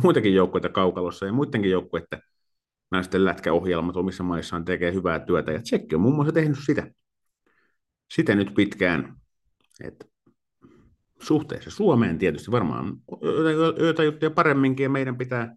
muitakin 0.03 0.35
joukkueita 0.35 0.69
kaukalossa 0.69 1.27
ja 1.27 1.33
muidenkin 1.33 1.71
joukkueiden 1.71 2.23
naisten 2.91 3.25
lätkäohjelmat 3.25 3.97
omissa 3.97 4.23
maissaan 4.23 4.65
tekee 4.65 4.93
hyvää 4.93 5.19
työtä, 5.19 5.53
ja 5.53 5.63
Tsekki 5.63 5.95
on 5.95 6.01
muun 6.01 6.15
muassa 6.15 6.33
tehnyt 6.33 6.59
sitä, 6.67 6.91
sitä 8.15 8.35
nyt 8.35 8.55
pitkään, 8.55 9.17
että 9.85 10.07
suhteessa 11.23 11.71
Suomeen 11.71 12.19
tietysti 12.19 12.51
varmaan 12.51 12.97
joita 13.79 14.05
juttuja 14.05 14.31
paremminkin, 14.31 14.85
ja 14.85 14.91
meidän 14.91 15.19
pitää 15.19 15.57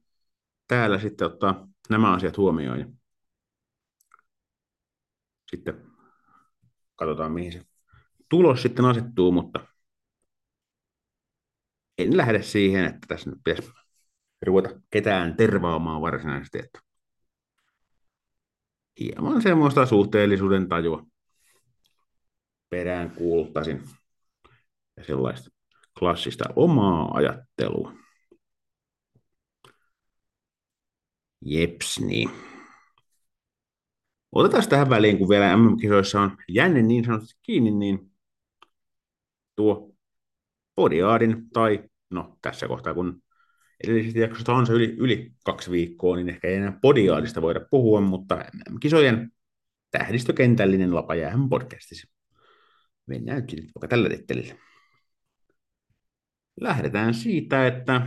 täällä 0.67 0.99
sitten 0.99 1.28
ottaa 1.28 1.67
nämä 1.89 2.13
asiat 2.13 2.38
huomioon, 2.38 2.80
ja 2.80 2.86
sitten 5.51 5.82
katsotaan, 6.95 7.32
mihin 7.32 7.51
se 7.51 7.61
tulos 8.30 8.61
sitten 8.61 8.86
asettuu, 8.86 9.32
mutta 9.32 9.67
en 11.97 12.17
lähde 12.17 12.41
siihen, 12.41 12.85
että 12.85 13.07
tässä 13.07 13.29
nyt 13.29 13.39
pitäisi 13.43 13.71
ruveta 14.45 14.69
ketään 14.89 15.37
tervaamaan 15.37 16.01
varsinaisesti, 16.01 16.59
että 16.59 16.79
hieman 18.99 19.41
semmoista 19.41 19.85
suhteellisuuden 19.85 20.69
tajua 20.69 21.05
perään 22.69 23.11
kuultaisin 23.11 23.83
ja 24.97 25.03
sellaista 25.03 25.49
klassista 25.99 26.45
omaa 26.55 27.11
ajattelua. 27.13 27.93
Jeps, 31.45 31.99
niin. 31.99 32.29
Otetaan 34.31 34.69
tähän 34.69 34.89
väliin, 34.89 35.17
kun 35.17 35.29
vielä 35.29 35.57
MM-kisoissa 35.57 36.21
on 36.21 36.37
jänne 36.49 36.81
niin 36.81 37.05
sanotusti 37.05 37.39
kiinni, 37.43 37.71
niin 37.71 38.11
tuo 39.55 39.92
Podiaadin 40.76 41.49
tai 41.53 41.84
no 42.09 42.38
tässä 42.41 42.67
kohtaa, 42.67 42.93
kun 42.93 43.24
edellisistä 43.84 44.19
jaksosta 44.19 44.53
on 44.53 44.67
se 44.67 44.74
yli, 44.74 44.95
yli 44.97 45.32
kaksi 45.45 45.71
viikkoa, 45.71 46.15
niin 46.15 46.30
ehkä 46.30 46.47
ei 46.47 46.55
enää 46.55 46.80
podiaalista 46.82 47.41
voida 47.41 47.61
puhua, 47.71 48.01
mutta 48.01 48.45
kisojen 48.80 49.32
tähdistökentällinen 49.91 50.95
lapa 50.95 51.15
jäähän 51.15 51.49
podcastissa. 51.49 52.07
Mennään 53.05 53.41
nyt 53.41 53.71
vaikka 53.76 53.88
tällä 53.88 54.09
tettelillä. 54.09 54.55
Lähdetään 56.61 57.13
siitä, 57.13 57.67
että, 57.67 58.01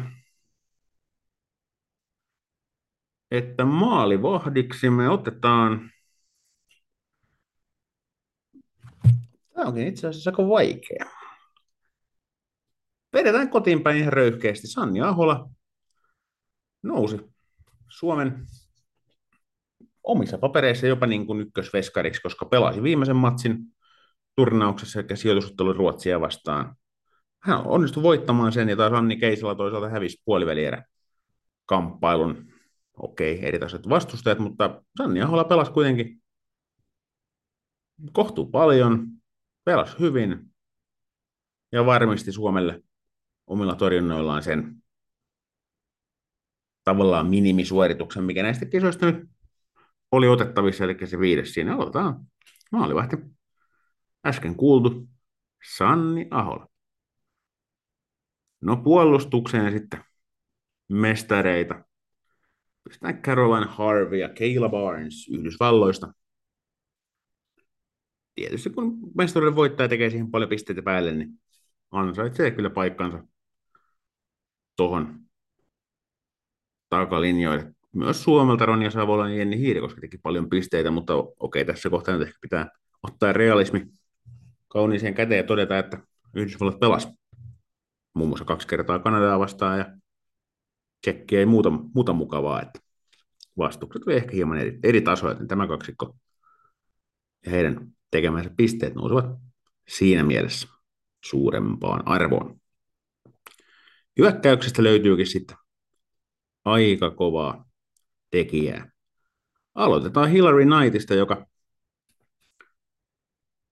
että 3.31 3.64
maalivahdiksi 3.64 4.91
me 4.91 5.09
otetaan 5.09 5.91
Tämä 9.57 9.69
onkin 9.69 9.87
itse 9.87 10.07
asiassa 10.07 10.31
aika 10.31 10.49
vaikea. 10.49 11.16
Vedetään 13.17 13.51
kotiin 13.51 13.83
päin 13.83 13.97
ihan 13.97 14.12
röyhkeästi. 14.12 14.67
Sanni 14.67 15.01
Ahola 15.01 15.51
nousi 16.83 17.21
Suomen 17.89 18.47
omissa 20.03 20.39
papereissa 20.39 20.87
jopa 20.87 21.07
niin 21.07 21.27
kuin 21.27 21.41
ykkösveskariksi, 21.41 22.23
koska 22.23 22.47
pelasi 22.47 22.83
viimeisen 22.83 23.17
matsin 23.17 23.59
turnauksessa 24.35 25.01
sekä 25.01 25.17
sijoitusottelu 25.17 25.73
Ruotsia 25.73 26.21
vastaan. 26.21 26.77
Hän 27.43 27.67
onnistui 27.67 28.03
voittamaan 28.03 28.53
sen, 28.53 28.69
ja 28.69 28.77
taas 28.77 28.93
Anni 28.93 29.17
Keisala 29.17 29.55
toisaalta 29.55 29.89
hävisi 29.89 30.23
puolivälierä 30.25 30.85
kamppailun. 31.67 32.53
Okei, 32.97 33.47
eri 33.47 33.59
tasot 33.59 33.89
vastustajat, 33.89 34.39
mutta 34.39 34.83
Sanni 34.99 35.23
Ahola 35.23 35.45
pelasi 35.45 35.73
kuitenkin 35.73 36.23
kohtuu 38.12 38.47
paljon, 38.47 39.07
pelasi 39.64 39.99
hyvin 39.99 40.55
ja 41.73 41.87
varmisti 41.87 42.33
Suomelle 42.33 42.83
omilla 43.47 43.75
torjunnoillaan 43.75 44.43
sen 44.43 44.83
tavallaan 46.85 47.27
minimisuorituksen, 47.27 48.25
mikä 48.25 48.43
näistä 48.43 48.67
kisoista 48.67 49.07
nyt 49.07 49.29
oli 50.13 50.29
otettavissa, 50.29 50.85
eli 50.85 51.07
se 51.07 51.19
viides 51.19 51.55
siinä. 51.55 51.75
Aloitetaan 51.75 52.27
maalivahti. 52.73 53.17
Äsken 54.27 54.57
kuultu 54.57 55.09
Sanni 55.77 56.29
Ahola. 56.31 56.67
No 58.61 58.77
puolustukseen 58.77 59.73
sitten 59.73 60.05
mestareita. 60.89 61.85
Pistetään 62.85 63.23
Caroline 63.23 63.67
Harvey 63.71 64.19
ja 64.19 64.29
Kayla 64.29 64.69
Barnes 64.69 65.29
Yhdysvalloista. 65.29 66.13
Tietysti 68.35 68.71
kun 68.71 68.99
mestaruuden 69.15 69.57
voittaja 69.57 69.89
tekee 69.89 70.11
siihen 70.11 70.31
paljon 70.31 70.51
pisteitä 70.51 70.83
päälle, 70.83 71.13
niin 71.13 71.31
ansaitsee 71.91 72.51
kyllä 72.51 72.71
paikkansa 72.71 73.25
tuohon 74.77 75.20
takalinjoille. 76.89 77.72
Myös 77.93 78.22
Suomelta 78.22 78.66
Ronja 78.66 78.91
Savola 78.91 79.29
ja 79.29 79.37
Jenni 79.37 79.59
Hiirikoski 79.59 80.01
teki 80.01 80.18
paljon 80.18 80.49
pisteitä, 80.49 80.91
mutta 80.91 81.14
okei, 81.41 81.64
tässä 81.64 81.91
kohtaa 81.91 82.14
nyt 82.14 82.29
ehkä 82.29 82.39
pitää 82.41 82.70
ottaa 83.03 83.33
realismi 83.33 83.87
kauniiseen 84.68 85.14
käteen 85.14 85.39
ja 85.39 85.45
todeta, 85.45 85.79
että 85.79 85.99
Yhdysvallat 86.35 86.81
pelasi 86.81 87.09
muun 88.14 88.29
muassa 88.29 88.45
kaksi 88.45 88.68
kertaa 88.68 88.99
Kanadaa 88.99 89.39
vastaan 89.39 89.79
ja 89.79 89.97
Tsekki 91.01 91.37
ei 91.37 91.47
muuta, 91.47 91.70
muuta 91.70 92.12
mukavaa, 92.12 92.62
että 92.62 92.81
vastukset 93.59 94.03
oli 94.07 94.16
ehkä 94.16 94.33
hieman 94.33 94.59
eri, 94.59 94.79
eri 94.83 95.01
tasoja, 95.01 95.33
että 95.33 95.47
tämä 95.47 95.68
kaksikko 95.68 96.16
ja 97.45 97.51
heidän 97.51 97.93
tekemänsä 98.11 98.51
pisteet 98.57 98.95
nousevat 98.95 99.27
siinä 99.89 100.24
mielessä 100.24 100.68
suurempaan 101.24 102.09
arvoon. 102.09 102.61
Hyökkäyksestä 104.19 104.83
löytyykin 104.83 105.27
sitten 105.27 105.57
aika 106.64 107.11
kovaa 107.11 107.64
tekijää. 108.31 108.91
Aloitetaan 109.75 110.31
Hillary 110.31 110.64
Knightista, 110.64 111.14
joka 111.14 111.47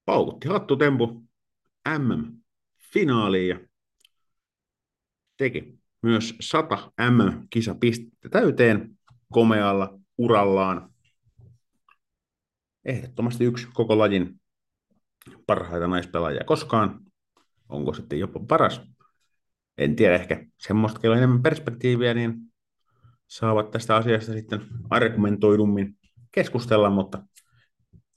paukutti 0.04 0.48
hattutempu 0.48 1.24
MM-finaaliin 1.98 3.48
ja 3.48 3.60
teki 5.36 5.78
myös 6.02 6.34
100 6.40 6.92
MM-kisapistettä 7.10 8.28
täyteen 8.28 8.98
komealla 9.32 9.98
urallaan. 10.18 10.94
Ehdottomasti 12.84 13.44
yksi 13.44 13.68
koko 13.74 13.98
lajin 13.98 14.40
parhaita 15.46 15.86
naispelaajia 15.86 16.44
koskaan. 16.44 17.00
Onko 17.68 17.94
sitten 17.94 18.18
jopa 18.18 18.40
paras? 18.48 18.93
En 19.78 19.96
tiedä, 19.96 20.14
ehkä 20.14 20.46
semmoista, 20.58 21.00
kello 21.00 21.16
enemmän 21.16 21.42
perspektiiviä, 21.42 22.14
niin 22.14 22.34
saavat 23.26 23.70
tästä 23.70 23.96
asiasta 23.96 24.32
sitten 24.32 24.60
argumentoidummin 24.90 25.98
keskustella, 26.32 26.90
mutta 26.90 27.22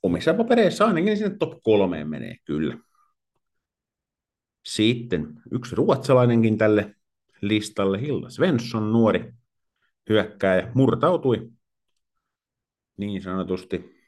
omissa 0.03 0.33
papereissa 0.33 0.85
ainakin 0.85 1.17
sinne 1.17 1.37
top 1.37 1.63
kolmeen 1.63 2.09
menee 2.09 2.35
kyllä. 2.45 2.77
Sitten 4.65 5.33
yksi 5.51 5.75
ruotsalainenkin 5.75 6.57
tälle 6.57 6.95
listalle, 7.41 8.01
Hilda 8.01 8.29
Svensson, 8.29 8.91
nuori 8.91 9.33
hyökkääjä, 10.09 10.71
murtautui 10.73 11.49
niin 12.97 13.21
sanotusti 13.21 14.01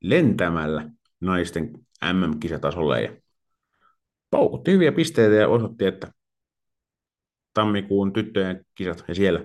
lentämällä 0.00 0.90
naisten 1.20 1.72
MM-kisatasolle 2.12 3.02
ja 3.02 3.16
paukutti 4.30 4.72
hyviä 4.72 4.92
pisteitä 4.92 5.34
ja 5.34 5.48
osoitti, 5.48 5.84
että 5.84 6.12
tammikuun 7.54 8.12
tyttöjen 8.12 8.64
kisat 8.74 9.04
ja 9.08 9.14
siellä 9.14 9.40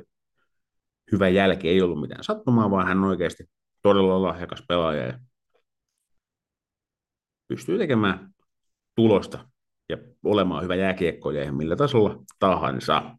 hyvä 1.11 1.29
jälki 1.29 1.69
ei 1.69 1.81
ollut 1.81 2.01
mitään 2.01 2.23
sattumaa, 2.23 2.71
vaan 2.71 2.87
hän 2.87 3.03
oikeasti 3.03 3.43
todella 3.81 4.21
lahjakas 4.21 4.63
pelaaja 4.67 5.05
ja 5.05 5.19
pystyy 7.47 7.77
tekemään 7.77 8.33
tulosta 8.95 9.49
ja 9.89 9.97
olemaan 10.23 10.63
hyvä 10.63 10.75
jääkiekkoilija 10.75 11.43
ihan 11.43 11.55
millä 11.55 11.75
tasolla 11.75 12.23
tahansa. 12.39 13.17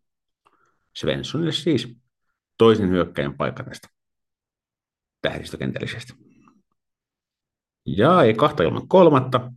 Svenssonille 0.97 1.53
siis 1.53 1.97
toisen 2.59 2.91
hyökkäjän 2.91 3.37
paikka 3.37 3.62
tästä 3.64 3.89
tähdistökentällisestä. 5.22 6.14
Ja 7.87 8.22
ei 8.22 8.34
kahta 8.34 8.62
ilman 8.62 8.89
kolmatta. 8.89 9.53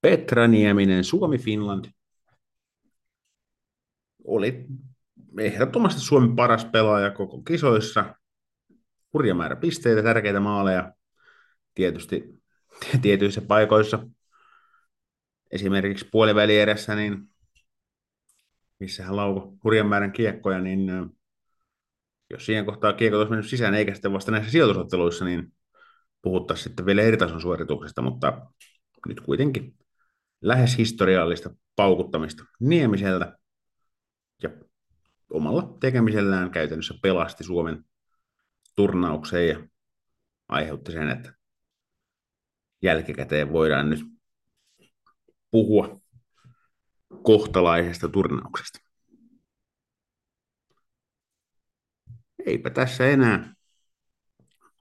Petra 0.00 0.48
Nieminen, 0.48 1.04
Suomi-Finland. 1.04 1.84
Oli 4.28 4.66
ehdottomasti 5.38 6.00
Suomen 6.00 6.36
paras 6.36 6.64
pelaaja 6.64 7.10
koko 7.10 7.42
kisoissa. 7.42 8.14
Hurja 9.12 9.34
määrä 9.34 9.56
pisteitä, 9.56 10.02
tärkeitä 10.02 10.40
maaleja. 10.40 10.92
Tietysti 11.74 12.24
tietyissä 13.02 13.40
paikoissa. 13.40 14.08
Esimerkiksi 15.50 16.08
puolivälierässä, 16.12 16.94
niin 16.94 17.18
missä 18.80 19.04
hän 19.04 19.16
laukoi 19.16 19.52
hurjan 19.64 19.86
määrän 19.86 20.12
kiekkoja, 20.12 20.60
niin 20.60 20.90
jos 22.30 22.46
siihen 22.46 22.64
kohtaa 22.66 22.92
kiekko 22.92 23.18
olisi 23.18 23.30
mennyt 23.30 23.50
sisään, 23.50 23.74
eikä 23.74 23.94
sitten 23.94 24.12
vasta 24.12 24.30
näissä 24.30 24.50
sijoitusotteluissa, 24.50 25.24
niin 25.24 25.52
puhuttaisiin 26.22 26.64
sitten 26.64 26.86
vielä 26.86 27.02
eri 27.02 27.16
tason 27.16 27.40
suorituksesta, 27.40 28.02
mutta 28.02 28.46
nyt 29.08 29.20
kuitenkin 29.20 29.74
lähes 30.40 30.78
historiallista 30.78 31.50
paukuttamista 31.76 32.44
Niemiseltä 32.60 33.37
ja 34.42 34.50
omalla 35.30 35.76
tekemisellään 35.80 36.50
käytännössä 36.50 36.94
pelasti 37.02 37.44
Suomen 37.44 37.84
turnaukseen 38.76 39.48
ja 39.48 39.68
aiheutti 40.48 40.92
sen, 40.92 41.08
että 41.08 41.34
jälkikäteen 42.82 43.52
voidaan 43.52 43.90
nyt 43.90 44.00
puhua 45.50 46.00
kohtalaisesta 47.22 48.08
turnauksesta. 48.08 48.78
Eipä 52.46 52.70
tässä 52.70 53.06
enää 53.06 53.54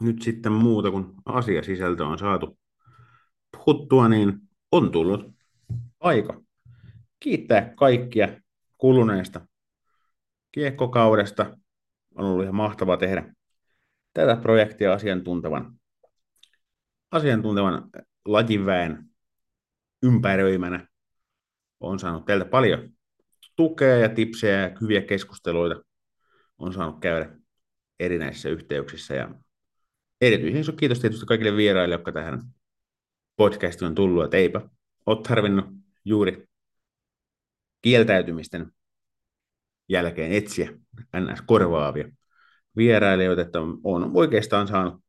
nyt 0.02 0.22
sitten 0.22 0.52
muuta 0.52 0.92
kuin 0.92 1.06
asiasisältö 1.26 2.06
on 2.06 2.20
saatu 2.20 2.60
puhuttua, 3.52 4.10
niin 4.10 4.34
on 4.72 4.92
tullut 4.92 5.36
aika 6.00 6.42
kiittää 7.20 7.74
kaikkia 7.76 8.28
kuluneesta 8.78 9.48
kiekkokaudesta. 10.52 11.58
On 12.16 12.26
ollut 12.26 12.44
ihan 12.44 12.56
mahtavaa 12.56 12.98
tehdä 12.98 13.34
tätä 14.14 14.36
projektia 14.36 14.94
asiantuntevan, 14.94 15.80
asiantuntevan 17.12 17.90
lajiväen 18.26 19.10
ympäröimänä. 20.04 20.88
On 21.80 22.00
saanut 22.00 22.26
teiltä 22.26 22.46
paljon 22.46 22.90
tukea 23.56 23.98
ja 23.98 24.10
tipsejä 24.10 24.62
ja 24.62 24.78
hyviä 24.82 25.02
keskusteluita. 25.02 25.82
On 26.58 26.74
saanut 26.74 27.00
käydä 27.00 27.36
erinäisissä 28.00 28.50
yhteyksissä 28.50 29.16
ja 29.16 29.30
erityisen 30.22 30.62
iso 30.62 30.72
kiitos 30.72 31.00
tietysti 31.00 31.26
kaikille 31.26 31.58
vieraille, 31.58 31.96
jotka 31.96 32.12
tähän 32.12 32.42
podcastiin 33.36 33.88
on 33.88 33.96
tullut, 33.96 34.24
että 34.24 34.38
eipä 34.38 34.62
ole 35.06 35.22
tarvinnut 35.28 35.66
juuri 36.06 36.48
kieltäytymisten 37.82 38.72
jälkeen 39.90 40.32
etsiä 40.32 40.70
ns. 41.20 41.42
korvaavia 41.42 42.10
vierailijoita, 42.78 43.42
että 43.42 43.60
on 43.84 44.12
oikeastaan 44.14 44.68
saanut 44.68 45.04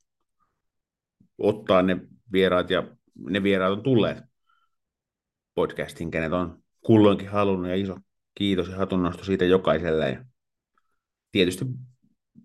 ottaa 1.39 1.83
ne 1.83 2.01
vieraat 2.33 2.71
ja 2.71 2.97
ne 3.19 3.43
vieraat 3.43 3.73
on 3.73 3.83
tulleet 3.83 4.19
podcastin, 5.55 6.11
kenet 6.11 6.33
on 6.33 6.63
kulloinkin 6.81 7.29
halunnut 7.29 7.69
ja 7.69 7.77
iso 7.77 7.97
kiitos 8.35 8.69
ja 8.69 8.77
hatunnosto 8.77 9.25
siitä 9.25 9.45
jokaiselle. 9.45 10.11
Ja 10.11 10.25
tietysti 11.33 11.65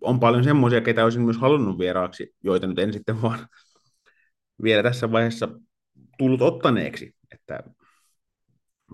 on 0.02 0.20
paljon 0.20 0.44
semmoisia, 0.44 0.82
ketä 0.82 1.04
olisin 1.04 1.22
myös 1.22 1.38
halunnut 1.38 1.80
vieraaksi, 1.80 2.36
joita 2.44 2.68
nyt 2.68 2.80
en 2.80 2.94
sitten 2.94 3.22
vaan 3.22 3.48
vielä 4.64 4.84
tässä 4.84 5.12
vaiheessa 5.12 5.48
tullut 6.18 6.42
ottaneeksi, 6.42 7.16
että 7.32 7.64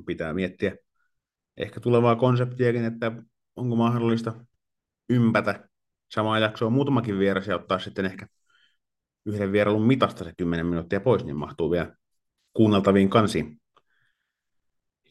pitää 0.06 0.34
miettiä 0.34 0.76
ehkä 1.60 1.80
tulevaa 1.80 2.16
konseptiakin, 2.16 2.86
että 2.86 3.12
onko 3.56 3.76
mahdollista 3.76 4.46
ympätä 5.10 5.70
samaa 6.12 6.40
jaksoa 6.40 6.70
muutamakin 6.70 7.20
vieras 7.20 7.48
ja 7.48 7.56
ottaa 7.56 7.80
sitten 7.80 8.06
ehkä 8.06 8.28
yhden 9.26 9.52
vierailun 9.52 9.88
mitasta 9.88 10.24
se 10.24 10.34
10 10.38 10.66
minuuttia 10.66 11.00
pois, 11.00 11.26
niin 11.26 11.36
mahtuu 11.36 11.72
vielä 11.72 11.96
kuunneltaviin 12.54 13.10
kansiin 13.10 13.62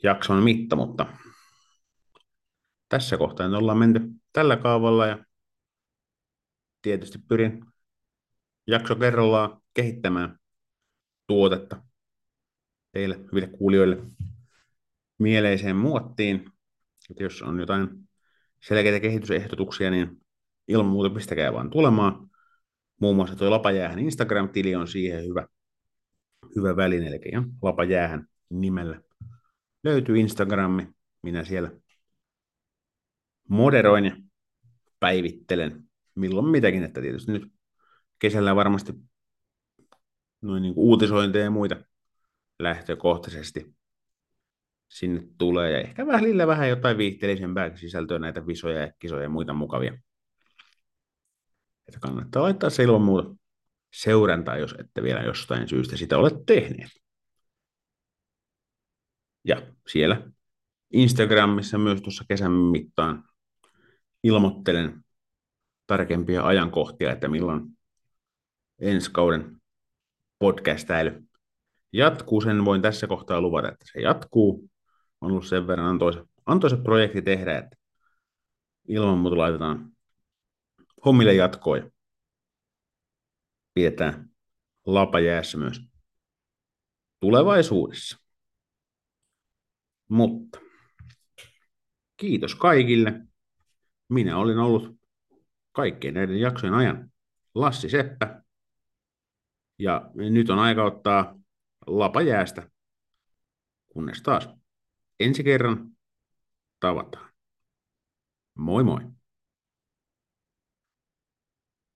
jakson 0.02 0.42
mitta, 0.42 0.76
mutta 0.76 1.06
tässä 2.88 3.16
kohtaa 3.16 3.46
ollaan 3.46 3.78
menty 3.78 4.00
tällä 4.32 4.56
kaavalla 4.56 5.06
ja 5.06 5.24
tietysti 6.82 7.18
pyrin 7.18 7.64
jakso 8.66 8.96
kerrallaan 8.96 9.60
kehittämään 9.74 10.38
tuotetta 11.26 11.82
teille 12.92 13.16
hyville 13.16 13.46
kuulijoille 13.46 14.02
mieleiseen 15.18 15.76
muottiin. 15.76 16.52
Että 17.10 17.22
jos 17.22 17.42
on 17.42 17.60
jotain 17.60 17.88
selkeitä 18.60 19.00
kehitysehdotuksia, 19.00 19.90
niin 19.90 20.20
ilman 20.68 20.92
muuta 20.92 21.14
pistäkää 21.14 21.52
vaan 21.52 21.70
tulemaan. 21.70 22.30
Muun 23.00 23.16
muassa 23.16 23.36
tuo 23.36 23.50
Lapajäähän 23.50 23.98
Instagram-tili 23.98 24.74
on 24.74 24.88
siihen 24.88 25.24
hyvä, 25.24 25.46
hyvä 26.56 26.76
väline, 26.76 27.06
eli 27.06 27.20
Lapajäähän 27.62 28.26
nimellä 28.50 29.00
löytyy 29.84 30.18
Instagrammi. 30.18 30.88
Minä 31.22 31.44
siellä 31.44 31.70
moderoin 33.48 34.04
ja 34.04 34.16
päivittelen 35.00 35.88
milloin 36.18 36.46
mitäkin, 36.46 36.84
että 36.84 37.00
tietysti 37.00 37.32
nyt 37.32 37.52
kesällä 38.18 38.56
varmasti 38.56 38.92
noin 40.40 40.62
niin 40.62 40.74
uutisointeja 40.76 41.44
ja 41.44 41.50
muita 41.50 41.76
lähtökohtaisesti 42.58 43.77
sinne 44.88 45.22
tulee. 45.38 45.70
Ja 45.70 45.80
ehkä 45.80 46.06
välillä 46.06 46.46
vähän 46.46 46.68
jotain 46.68 46.98
viihteellisempää 46.98 47.76
sisältöä 47.76 48.18
näitä 48.18 48.46
visoja 48.46 48.80
ja 48.80 48.92
kisoja 48.98 49.22
ja 49.22 49.28
muita 49.28 49.52
mukavia. 49.52 49.98
Että 51.88 52.00
kannattaa 52.00 52.42
laittaa 52.42 52.70
se 52.70 52.82
ilman 52.82 53.02
muuta 53.02 53.34
seurantaa, 53.92 54.56
jos 54.56 54.74
ette 54.78 55.02
vielä 55.02 55.20
jostain 55.20 55.68
syystä 55.68 55.96
sitä 55.96 56.18
ole 56.18 56.30
tehneet. 56.46 56.90
Ja 59.44 59.62
siellä 59.88 60.22
Instagramissa 60.92 61.78
myös 61.78 62.02
tuossa 62.02 62.24
kesän 62.28 62.52
mittaan 62.52 63.24
ilmoittelen 64.24 65.04
tarkempia 65.86 66.46
ajankohtia, 66.46 67.12
että 67.12 67.28
milloin 67.28 67.78
ensi 68.78 69.10
kauden 69.12 69.56
podcastäily 70.38 71.22
jatkuu. 71.92 72.40
Sen 72.40 72.64
voin 72.64 72.82
tässä 72.82 73.06
kohtaa 73.06 73.40
luvata, 73.40 73.68
että 73.68 73.84
se 73.92 74.00
jatkuu. 74.00 74.70
On 75.20 75.30
ollut 75.30 75.46
sen 75.46 75.66
verran 75.66 75.86
antoisa, 75.86 76.26
antoisa 76.46 76.76
projekti 76.76 77.22
tehdä, 77.22 77.58
että 77.58 77.76
ilman 78.88 79.18
muuta 79.18 79.38
laitetaan 79.38 79.92
hommille 81.04 81.34
jatkoa 81.34 81.76
ja 81.76 81.90
pidetään 83.74 84.30
lapa 84.86 85.20
jäässä 85.20 85.58
myös 85.58 85.80
tulevaisuudessa. 87.20 88.18
Mutta 90.08 90.60
kiitos 92.16 92.54
kaikille. 92.54 93.20
Minä 94.08 94.38
olin 94.38 94.58
ollut 94.58 94.96
kaikkien 95.72 96.14
näiden 96.14 96.40
jaksojen 96.40 96.74
ajan 96.74 97.12
Lassi 97.54 97.88
Seppä. 97.88 98.42
Ja 99.78 100.10
nyt 100.14 100.50
on 100.50 100.58
aika 100.58 100.84
ottaa 100.84 101.38
lapa 101.86 102.22
jäästä, 102.22 102.70
kunnes 103.88 104.22
taas 104.22 104.48
ensi 105.18 105.42
kerran 105.44 105.96
tavataan. 106.80 107.28
Moi 108.54 108.82
moi! 108.84 109.17